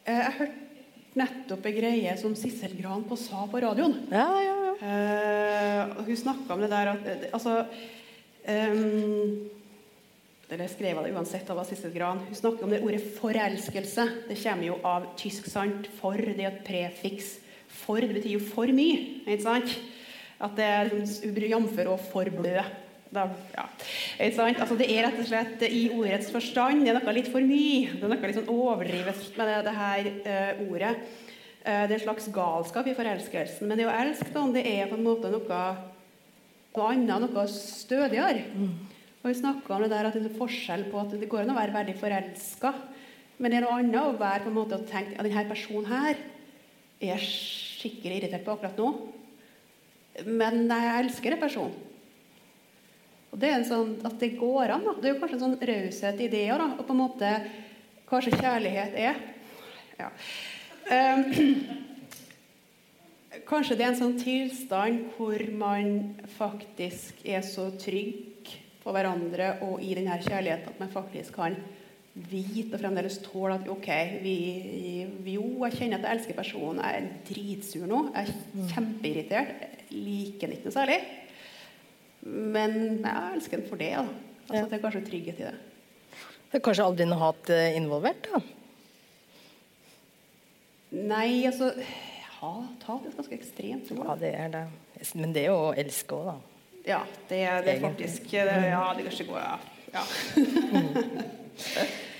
[0.04, 0.62] Eh, jeg hørte
[1.14, 3.98] nettopp en greie som Sissel Gran på sa på radioen.
[4.10, 4.72] Ja, ja, ja.
[4.84, 7.60] Eh, hun snakka om det der at eh, altså
[8.44, 9.50] Um,
[10.52, 12.20] eller skrev det uansett av Sissel Gran.
[12.28, 14.08] Hun snakker om det ordet 'forelskelse'.
[14.28, 15.88] Det kommer jo av tysk, sant?
[16.00, 17.38] For det er et prefiks.
[17.68, 19.24] For det betyr jo for mye.
[19.26, 19.78] ikke sant?
[20.40, 22.60] At det er liksom jamfør og for blø.
[23.14, 23.64] Da, ja.
[24.18, 27.94] altså, det er rett og slett i ordets forstand det er noe litt for mye.
[27.94, 30.94] Det er noe litt sånn overdrivet med det, det her uh, ordet.
[31.62, 33.68] Uh, det er en slags galskap i forelskelsen.
[33.68, 35.60] Men det å elske det er på en måte noe
[36.74, 38.44] noe annet, noe stødigere.
[38.54, 38.74] Mm.
[39.22, 41.54] Og Vi snakka om det der at det er forskjell på at det går an
[41.54, 42.74] å være veldig forelska,
[43.38, 45.88] men det er noe annet å være på en måte og tenke at denne personen
[45.88, 46.18] her
[47.04, 48.90] er skikkelig irritert på akkurat nå,
[50.28, 51.74] men jeg elsker den personen.
[53.34, 54.84] Og det er en sånn, At det går an.
[54.84, 54.92] da.
[55.00, 57.30] Det er jo kanskje en sånn raushet i det òg, og på en måte
[58.06, 59.16] kanskje kjærlighet er.
[59.98, 60.10] Ja.
[60.86, 61.24] Um,
[63.48, 65.88] Kanskje det er en sånn tilstand hvor man
[66.36, 68.50] faktisk er så trygg
[68.84, 71.56] på hverandre og i denne kjærligheten at man faktisk kan
[72.14, 73.88] vite og fremdeles tåle at OK,
[74.22, 74.34] vi,
[75.24, 76.78] vi, jo, jeg kjenner at jeg elsker personen.
[76.84, 78.00] Jeg er dritsur nå.
[78.14, 78.68] Jeg er Mm.
[78.70, 79.54] kjempeirritert.
[79.60, 80.98] Jeg liker den ikke noe særlig.
[82.24, 83.90] Men jeg elsker den for det.
[83.96, 84.04] Da.
[84.04, 84.64] Altså, Ja.
[84.68, 85.54] Det er kanskje trygghet i det.
[86.52, 88.28] Det er kanskje aldri noe hat eh, involvert?
[88.30, 88.40] da?
[90.94, 91.72] Nei, altså
[92.40, 93.92] Hat, hat er ganske ekstremt.
[93.94, 94.64] ord, Ja, det er det.
[95.14, 96.36] Men det er jo å elske òg, da.
[96.84, 96.98] Ja,
[97.30, 99.58] det, det er faktisk det, Ja, det kanskje går, ja.
[99.94, 100.02] ja.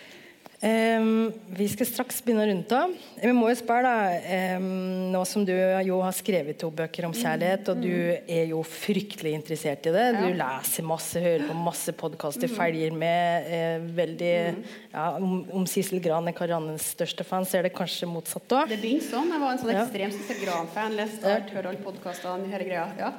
[0.63, 2.93] Ehm, vi skal straks begynne å runde av.
[3.21, 7.13] Vi må jo spørre, da Um, Nå som du jo har skrevet to bøker om
[7.15, 7.91] kjærlighet, og du
[8.27, 10.05] er jo fryktelig interessert i det.
[10.19, 10.59] Du Ja.
[10.59, 14.55] leser masse, hører på masse podkaster, følger med eh, veldig
[14.93, 18.69] ja, Om, om Sissel Gran er Kariannes største fan, så er det kanskje motsatt òg.
[18.69, 19.31] Det begynte sånn.
[19.31, 19.85] Jeg var en sånn Ja.
[19.87, 20.97] Sissel Gran-fan.
[20.97, 22.87] Leste alt, hørte alle podkastene, hele greia.
[22.99, 23.13] Ja.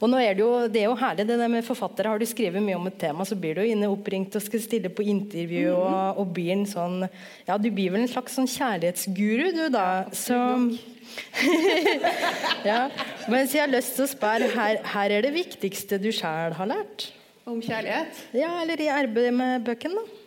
[0.00, 2.08] Og nå er det, jo, det er jo herlig det der med forfattere.
[2.12, 4.60] Har du skrevet mye om et tema, så blir du jo inne oppringt og skal
[4.60, 5.72] stille på intervju.
[5.74, 7.06] Og, og blir en sånn
[7.48, 9.88] Ja, du blir vel en slags sånn kjærlighetsguru, du, da.
[10.16, 10.38] Så
[12.68, 12.82] ja.
[13.28, 16.56] Men så jeg har lyst til å spørre, her, her er det viktigste du sjøl
[16.58, 17.10] har lært?
[17.48, 18.24] Om kjærlighet.
[18.36, 20.24] Ja, eller i arbeidet med bøkene, da?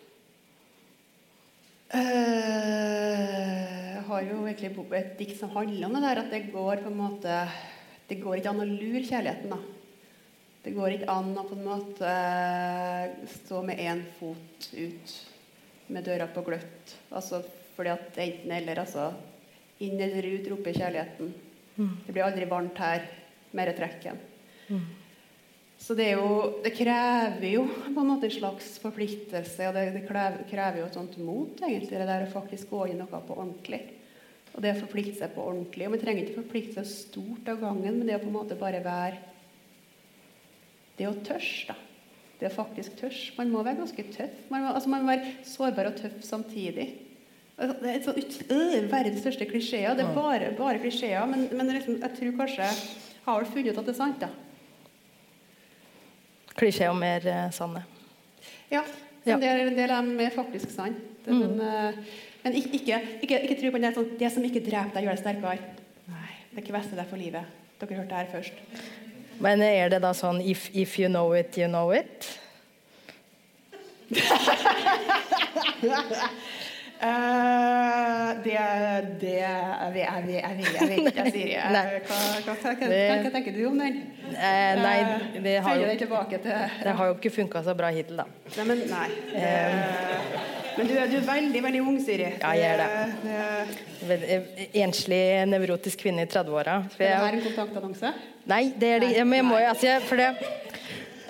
[1.92, 6.86] Uh, jeg har jo egentlig et dikt som handler om det der at det går
[6.86, 7.34] på en måte
[8.08, 9.60] Det går ikke an å lure kjærligheten, da.
[10.62, 12.14] Det går ikke an å på en måte
[13.34, 15.14] stå med én fot ut
[15.92, 16.96] med døra på gløtt.
[17.12, 17.42] Altså
[17.76, 19.12] fordi at enten eller, altså
[19.82, 21.32] Inn eller ut roper kjærligheten.
[22.06, 23.08] Det blir aldri varmt her.
[23.58, 24.20] Mer trekken.
[25.82, 30.04] Så det, jo, det krever jo på en måte en slags forpliktelse, og det, det
[30.06, 33.34] krever, krever jo et sånt mot, egentlig, det der å faktisk gå i noe på
[33.34, 33.82] ordentlig.
[34.54, 35.88] Og det å forplikte seg på ordentlig.
[35.88, 38.60] Og vi trenger ikke forplikte seg stort av gangen, men det å på en måte
[38.60, 39.28] bare være
[41.00, 41.74] Det å tørs, da.
[42.42, 43.20] Det å faktisk tørs.
[43.38, 44.38] Man må være ganske tøff.
[44.50, 46.88] Man må, altså man må være sårbar og tøff samtidig.
[47.62, 49.94] Altså, Det er sånt ut, øh, verdens største klisjeer.
[49.94, 52.80] Det er bare, bare klisjeer, men, men liksom, jeg tror kanskje jeg
[53.28, 54.32] har vel funnet ut at det er sant, da.
[56.58, 57.86] Klisjeer mer eh, sanne.
[58.72, 58.82] Ja.
[59.26, 60.98] En, del, en del av dem er faktisk sant.
[61.22, 61.94] Det, Men, uh,
[62.42, 65.20] men ikke, ikke, ikke, ikke tro på det, sånn, det som ikke dreper deg, gjør
[65.20, 65.86] deg sterkere.
[66.10, 67.60] Nei, det kvester deg for livet.
[67.78, 68.64] Dere hørte det her først.
[69.42, 72.30] Men er det da sånn if, if you know it, you know it?
[77.02, 78.58] Uh, det
[79.22, 81.56] det Jeg jeg jeg jeg vet ikke, Siri.
[81.58, 81.82] Hva,
[82.46, 83.98] hva, hva, tenker du om den?
[84.30, 84.98] Eh, nei,
[85.42, 88.28] det har jo, det har jo ikke funka så bra hittil, da.
[88.54, 89.08] Nei, men nei.
[89.34, 92.28] Det, men du, er- du er veldig, veldig ung, Siri.
[92.42, 92.88] Ja, jeg er det.
[93.24, 93.82] det.
[94.10, 95.22] Vel, eh, Enslig
[95.52, 96.80] nevrotisk kvinne i 30-åra.
[96.96, 98.14] Skal Er det være her en kontaktannonse?
[98.50, 99.26] Nei, det er det ikke.
[99.30, 100.30] men jeg må jo altså, For det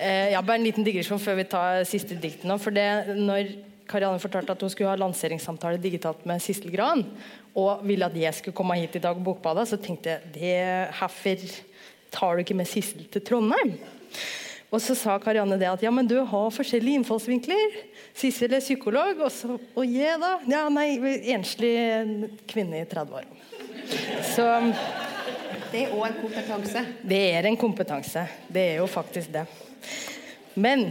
[0.00, 2.56] eh, Ja, bare en liten digresjon før vi tar siste dikt nå.
[2.58, 2.88] For det
[3.20, 3.52] når
[3.92, 7.02] Karianne fortalte at hun skulle ha lanseringssamtale digitalt med Sissel Gran,
[7.58, 10.54] og ville at jeg skulle komme hit i dag, og bokbade, så tenkte jeg det
[10.96, 11.42] herfor
[12.14, 13.74] tar du ikke med Sissel til Trondheim?
[14.72, 17.74] Og så sa Karianne det at ja, men du har forskjellige innfallsvinkler.
[18.16, 20.38] Sissel er psykolog, og så Og jeg, da?
[20.48, 20.96] Ja, nei,
[21.34, 21.74] enslig
[22.48, 23.28] kvinne i 30 år.
[24.32, 24.46] Så
[25.72, 26.80] Det er òg en kompetanse.
[27.04, 28.26] det er en kompetanse.
[28.48, 29.44] Det er jo faktisk det.
[30.54, 30.90] Men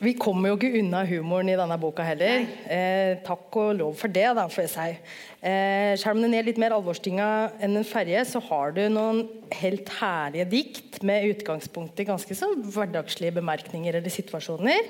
[0.00, 2.46] vi kommer jo ikke unna humoren i denne boka heller.
[2.72, 5.16] Eh, takk og lov for det, da, får jeg si.
[5.44, 7.26] Eh, selv om den er litt mer alvorstynga
[7.60, 9.26] enn en ferje, så har du noen
[9.60, 14.88] helt herlige dikt med utgangspunkt i ganske så hverdagslige bemerkninger eller situasjoner,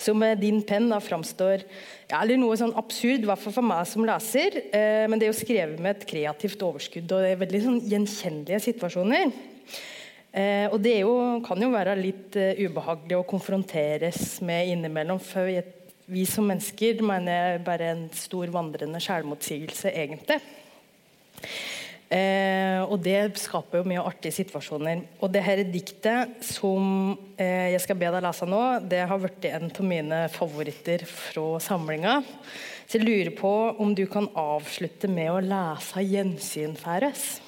[0.00, 3.64] som med din penn da framstår ja, eller noe sånn absurd, i hvert fall for
[3.64, 4.60] meg som leser.
[4.76, 7.80] Eh, men det er jo skrevet med et kreativt overskudd, og det er veldig sånn
[7.88, 9.32] gjenkjennelige situasjoner.
[10.30, 15.18] Eh, og det jo, kan jo være litt eh, ubehagelig å konfronteres med innimellom.
[15.18, 15.50] For
[16.10, 20.38] vi, som mennesker mener jeg bare en stor vandrende selvmotsigelse, egentlig.
[22.10, 25.04] Eh, og det skaper jo mye artige situasjoner.
[25.22, 29.46] Og det her diktet som eh, jeg skal be deg lese nå, det har blitt
[29.50, 32.20] en av mine favoritter fra samlinga.
[32.90, 37.38] Så jeg lurer på om du kan avslutte med å lese 'Gjensyn færes'.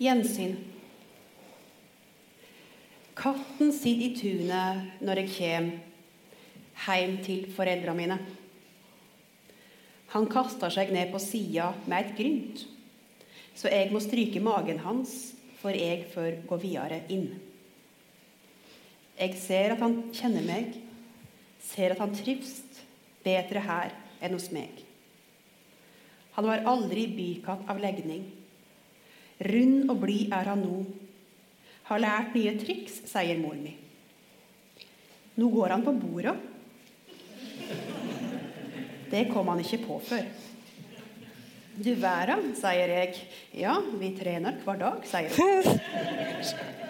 [0.00, 0.54] Gjensyn.
[3.20, 5.66] Katten sitter i tunet når jeg kjem
[6.86, 8.16] heim til foreldra mine.
[10.14, 12.64] Han kaster seg ned på sida med et grynt,
[13.52, 17.28] så jeg må stryke magen hans for jeg får gå videre inn.
[19.20, 20.80] Jeg ser at han kjenner meg,
[21.60, 22.62] ser at han trives,
[23.20, 23.90] Bedre her
[24.24, 24.78] enn hos meg.
[26.38, 28.22] Han var aldri bykatt av legning.
[29.40, 30.82] Rund og blid er han nå.
[31.88, 33.72] Har lært nye triks, sier mor mi.
[35.40, 36.36] Nå går han på bordet.
[39.10, 40.28] Det kom han ikke på før.
[41.80, 43.16] Du verden, sier jeg.
[43.56, 46.68] Ja, vi trener hver dag, sier hun.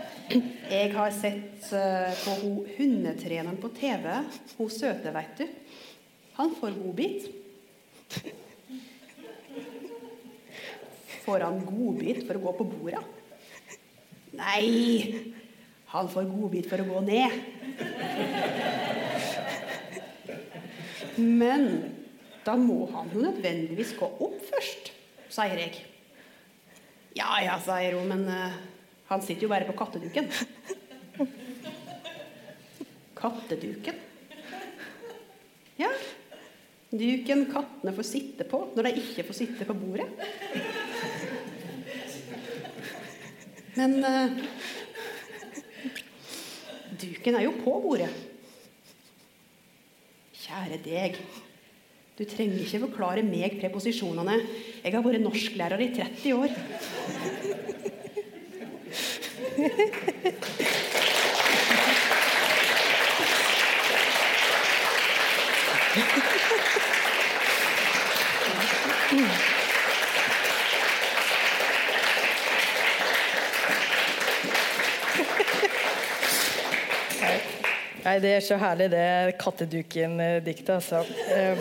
[0.70, 4.05] Jeg har sett eh, på ho hundetreneren på TV.
[4.59, 5.46] Hun søte, veit du.
[6.36, 7.26] Han får godbit.
[11.25, 13.03] Får han godbit for å gå på bordet?
[14.41, 15.33] Nei,
[15.93, 17.31] han får godbit for å gå ned.
[21.21, 21.66] Men
[22.47, 24.93] da må han jo nødvendigvis gå opp først,
[25.33, 25.83] sier jeg.
[27.18, 28.55] Ja ja, sier hun, men uh,
[29.11, 30.31] han sitter jo bare på katteduken.
[33.21, 33.99] Katteduken?
[35.81, 35.91] Ja.
[36.91, 40.09] Duken kattene får sitte på når de ikke får sitte på bordet.
[43.81, 44.28] Men uh,
[47.01, 48.11] duken er jo på bordet.
[50.37, 51.16] Kjære deg.
[52.18, 54.37] Du trenger ikke forklare meg preposisjonene.
[54.85, 56.51] Jeg har vært norsklærer i 30 år.
[78.11, 81.04] Nei, det er så herlig, det katteduken-diktet, altså.
[81.30, 81.61] Eh,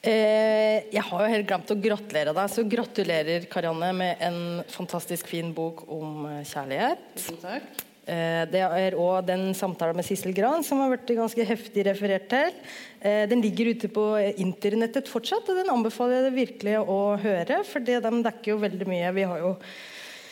[0.00, 4.40] eh, jeg har jo helt glemt å gratulere deg, så gratulerer Karianne med en
[4.72, 7.04] fantastisk fin bok om eh, kjærlighet.
[7.18, 7.84] Tusen takk.
[8.08, 12.32] Eh, det er òg den samtalen med Sissel Gran som har vært ganske heftig referert
[12.32, 12.56] til.
[12.96, 14.08] Eh, den ligger ute på
[14.40, 17.60] internettet fortsatt, og den anbefaler jeg deg virkelig å høre.
[17.68, 19.16] For de dekker jo veldig mye.
[19.20, 19.58] Vi har jo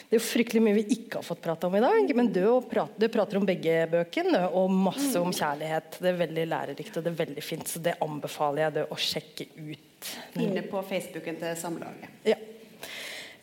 [0.08, 2.12] det er jo fryktelig mye vi ikke har fått prate om i dag.
[2.16, 5.98] Men du prater, prater om begge bøkene og masse om kjærlighet.
[6.00, 9.00] Det er veldig lærerikt og det er veldig fint, så det anbefaler jeg deg å
[9.04, 10.12] sjekke ut.
[10.40, 12.16] Inne på Facebooken til Samlaget.
[12.24, 12.40] Ja.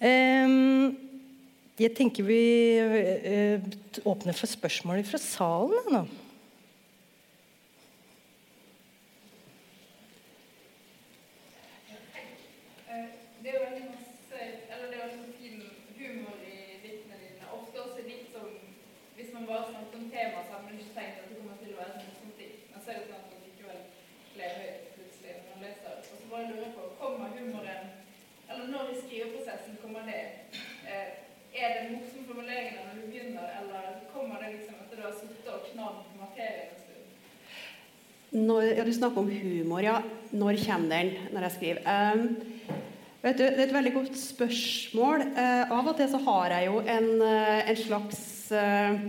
[0.02, 0.96] Um,
[1.78, 2.42] jeg tenker vi
[2.82, 3.72] uh,
[4.08, 5.92] åpner for spørsmål fra salen.
[5.94, 6.06] Da.
[13.46, 14.38] Det er jo veldig masse
[14.74, 15.58] Eller det er veldig fin
[15.98, 16.56] humor i
[16.86, 17.46] diktene dine.
[17.58, 18.48] Ofte også dikt som
[19.16, 21.76] Hvis man bare snakker om tema, så har man ikke tenkt at det kommer til
[21.76, 22.64] å være et morsomt dikt.
[22.72, 23.82] Men så er det sånn at man likevel
[24.40, 26.10] ler høyt plutselig når man leser det.
[26.10, 27.84] Og så bare lurer jeg på Kommer humoren
[28.50, 30.24] Eller når i skriveprosessen kommer det?
[30.90, 31.08] Eh,
[31.62, 33.84] er det morsomme formuleringene når du begynner, eller
[34.16, 37.06] kommer det liksom etter du har sittet og knadd materien en stund?
[38.36, 40.00] Når, ja, du snakker om humor, ja.
[40.36, 41.86] Når kommer den når jeg skriver?
[41.88, 42.26] Um,
[43.24, 45.24] vet du, Det er et veldig godt spørsmål.
[45.38, 48.20] Uh, av og til så har jeg jo en, uh, en slags
[48.52, 49.06] uh,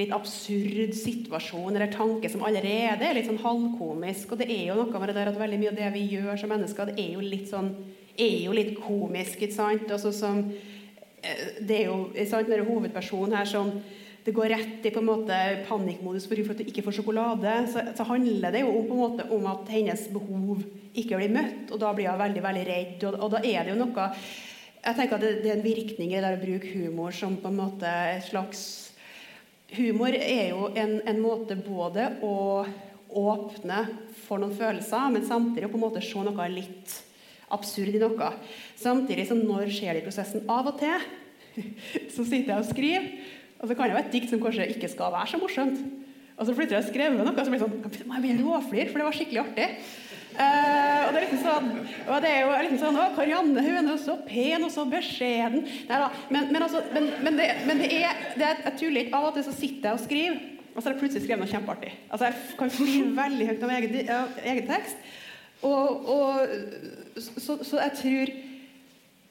[0.00, 4.32] litt absurd situasjon eller tanke som allerede er litt sånn halvkomisk.
[4.32, 6.40] Og det er jo noe med det der at veldig mye av det vi gjør
[6.40, 7.74] som mennesker, det er jo litt sånn
[8.14, 9.90] er jo litt komisk, ikke sant?
[9.90, 10.44] Altså som
[11.64, 13.70] det er jo sant, når hovedpersonen her som
[14.24, 17.82] det går rett i på en måte panikkmodus for at du ikke får sjokolade, så,
[17.92, 20.62] så, handler det jo på en måte om at hennes behov
[20.96, 23.04] ikke blir møtt, og da blir hun veldig veldig redd.
[23.04, 24.08] Og, og da er det jo noe
[24.84, 27.36] Jeg tenker at det, det er en virkning i det der å bruke humor som
[27.40, 28.64] på en måte et slags
[29.74, 32.36] Humor er jo en, en måte både å
[33.14, 33.78] åpne
[34.26, 36.92] for noen følelser, men samtidig å på en måte se noe litt
[37.54, 38.30] absurd i noe.
[38.78, 40.44] Samtidig som når skjer det i prosessen?
[40.50, 41.08] Av og til
[42.14, 43.08] så sitter jeg og skriver,
[43.64, 45.78] og så kan det være et dikt som kanskje ikke skal være så morsomt.
[46.34, 48.58] Og så flytter jeg og skriver noe, og så blir det sånn Jeg begynner å
[48.66, 49.68] for det var skikkelig artig.
[50.34, 51.68] Uh, og det er liksom sånn,
[52.10, 55.62] og det er jo liksom sånn å, Karianne hun er så pen og så beskjeden.
[55.88, 56.08] Nei da.
[56.34, 59.14] Men, men, altså, men, men, det, det er, det er Jeg tuller ikke.
[59.20, 60.40] Av og til så sitter jeg og skriver,
[60.74, 61.92] og så har jeg plutselig skrevet noe kjempeartig.
[62.10, 63.96] Altså, Jeg kan skrive veldig høyt av egen,
[64.52, 65.08] egen tekst.
[65.64, 68.32] Og, og så, så, jeg tror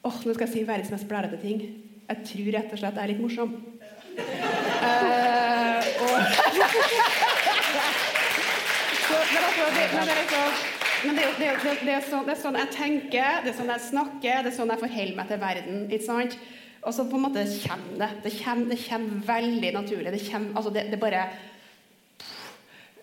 [0.08, 1.60] åh, Nå skal jeg si verdens mest blærete ting.
[2.08, 3.52] Jeg tror rett og slett jeg er litt morsom.
[4.14, 6.16] Uh, og
[9.04, 10.48] så, men, altså, det, men det er liksom
[11.04, 13.72] men det, det, det, det, er sånn, det, er sånn, jeg tenker, det er sånn
[13.74, 15.82] jeg snakker, det er sånn jeg forholder meg til verden.
[15.90, 16.36] ikke sant?
[16.84, 18.10] Og så på en måte kommer det.
[18.24, 20.12] Det kommer, det kommer veldig naturlig.
[20.14, 21.26] Det, kommer, altså det, bare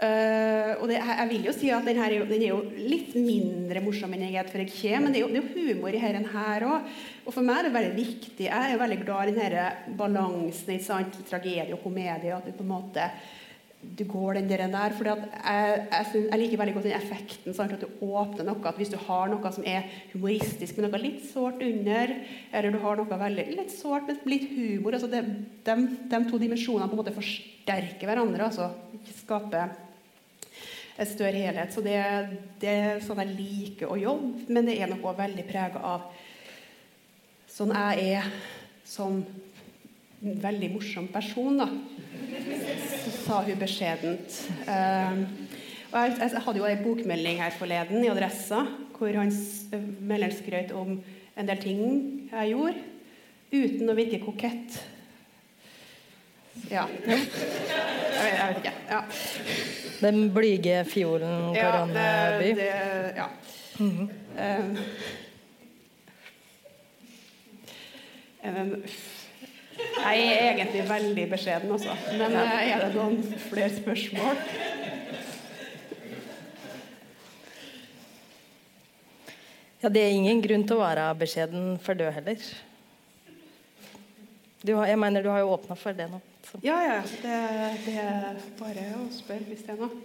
[0.01, 3.83] Uh, og det, jeg vil jo si at den, her, den er jo litt mindre
[3.85, 5.93] morsom enn jeg er for jeg kommer, men det er, jo, det er jo humor
[5.93, 6.87] i denne her òg.
[7.21, 8.47] Og for meg er det veldig viktig.
[8.47, 9.67] Jeg er jo veldig glad i denne
[9.99, 11.21] balansen, sant?
[11.29, 12.33] tragedie og komedie.
[12.33, 13.05] At du på en måte
[13.81, 14.67] du går den der.
[14.69, 17.53] der fordi jeg, jeg, jeg, liker veldig godt den effekten.
[17.53, 17.73] Sant?
[17.73, 18.61] At du åpner noe.
[18.65, 22.15] at Hvis du har noe som er humoristisk, med noe litt sårt under,
[22.51, 25.23] eller du har noe veldig litt sårt, men litt humor altså det,
[25.65, 25.77] de,
[26.09, 28.49] de, to dimensjonene på en måte forsterker hverandre.
[28.49, 28.69] altså
[29.23, 29.90] Skaper
[30.97, 31.73] en større helhet.
[31.73, 31.97] Så det,
[32.61, 36.09] det, er sånn jeg liker å jobbe, men det er noe veldig prega av
[37.51, 38.29] sånn jeg er
[38.87, 39.21] som
[40.21, 41.67] en veldig morsom person, da.
[43.01, 44.37] Så sa hun beskjedent.
[44.67, 45.25] Um,
[45.91, 48.63] og jeg, jeg, hadde jo ei bokmelding her forleden i Adressa
[48.95, 49.31] hvor han
[50.05, 51.79] melderen skrøt om en del ting
[52.29, 52.83] jeg gjorde,
[53.51, 54.77] uten å virke kokett.
[56.71, 56.85] Ja.
[57.07, 57.37] Jeg vet,
[58.25, 58.73] jeg vet ikke.
[58.89, 59.01] Ja.
[60.01, 62.55] Den blyge fiolen Karanneby Ja.
[62.55, 63.27] Det, ja.
[63.79, 64.09] Mm -hmm.
[64.59, 64.77] um,
[68.59, 68.83] um,
[70.05, 71.95] jeg er egentlig veldig beskjeden, altså.
[72.17, 74.37] Men eh, er det noen flere spørsmål?
[79.83, 82.43] Ja, det er ingen grunn til å være beskjeden for død heller.
[84.67, 86.19] Har, jeg mener, du har jo åpna for det nå.
[86.51, 86.59] Så.
[86.63, 87.01] Ja, ja.
[87.01, 87.35] Det,
[87.85, 90.01] det, er bare å spørre hvis det er noe.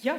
[0.00, 0.16] Ja.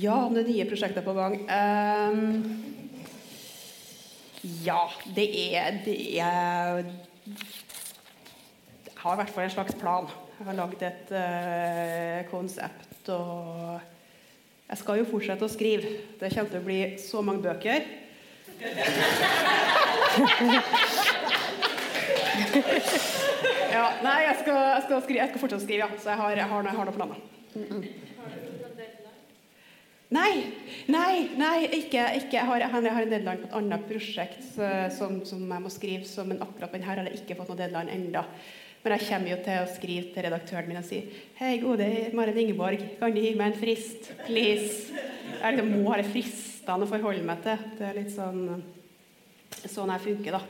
[0.00, 1.34] Ja, om det er nye prosjekter på gang.
[1.50, 2.44] Um,
[4.62, 4.86] ja,
[5.18, 6.78] det er, det er
[8.86, 10.06] Jeg har i hvert fall en slags plan.
[10.38, 13.10] Jeg har lagd et uh, konsept.
[13.10, 13.99] Og
[14.70, 15.88] jeg skal jo fortsette å skrive.
[16.20, 17.80] Det kommer til å bli så mange bøker.
[23.74, 25.90] ja, nei, jeg skal, jeg skal, skrive, jeg skal fortsette å skrive, ja.
[25.98, 27.18] Så jeg har, jeg har, har noen planer.
[27.56, 27.82] Mm.
[30.10, 30.32] Nei,
[30.90, 32.34] nei, nei ikke, ikke.
[32.34, 34.42] Jeg, har, jeg har en deadline på et annet prosjekt
[34.96, 38.22] som, som jeg må skrive, men akkurat denne har jeg ikke fått noen deadline enda.
[38.80, 41.02] Men jeg kommer jo til å skrive til redaktøren min og si
[41.36, 44.08] Hei, gode Marit Ingeborg, kan du gi meg en frist?
[44.24, 44.94] Please.
[45.40, 47.66] Jeg liksom må ha det fristene å forholde meg til.
[47.76, 48.44] Det er litt sånn
[49.68, 50.40] sånn jeg funker, da.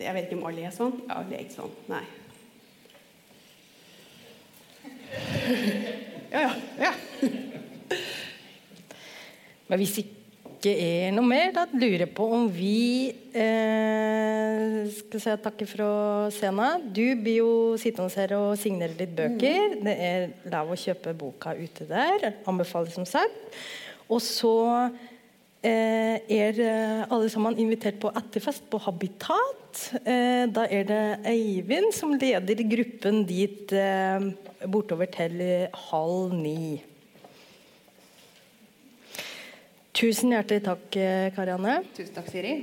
[0.00, 0.96] Jeg vet ikke om alle er sånn.
[1.06, 1.74] Ja, alle er ikke sånn.
[1.90, 2.04] Nei.
[6.30, 6.52] Ja, ja.
[6.78, 6.92] ja.
[9.70, 10.19] Men hvis ikke
[10.68, 15.90] er noe mer, da lurer jeg på om vi eh, skal si takke fra
[16.34, 16.84] scenen.
[16.92, 19.78] Du blir jo sittende her og signere litt bøker.
[19.78, 19.86] Mm.
[19.86, 22.34] Det er lov å kjøpe boka ute der.
[22.50, 23.56] Anbefales som sagt.
[24.10, 24.52] Og så
[25.64, 26.60] eh, er
[27.08, 29.86] alle sammen invitert på etterfest på Habitat.
[30.04, 34.30] Eh, da er det Eivind som leder gruppen dit eh,
[34.68, 35.40] bortover til
[35.88, 36.89] halv ni.
[39.92, 41.80] Tusen hjertelig takk, eh, Karianne.
[41.96, 42.54] Tusen takk, Siri.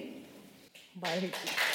[0.96, 1.67] Bare hyggelig.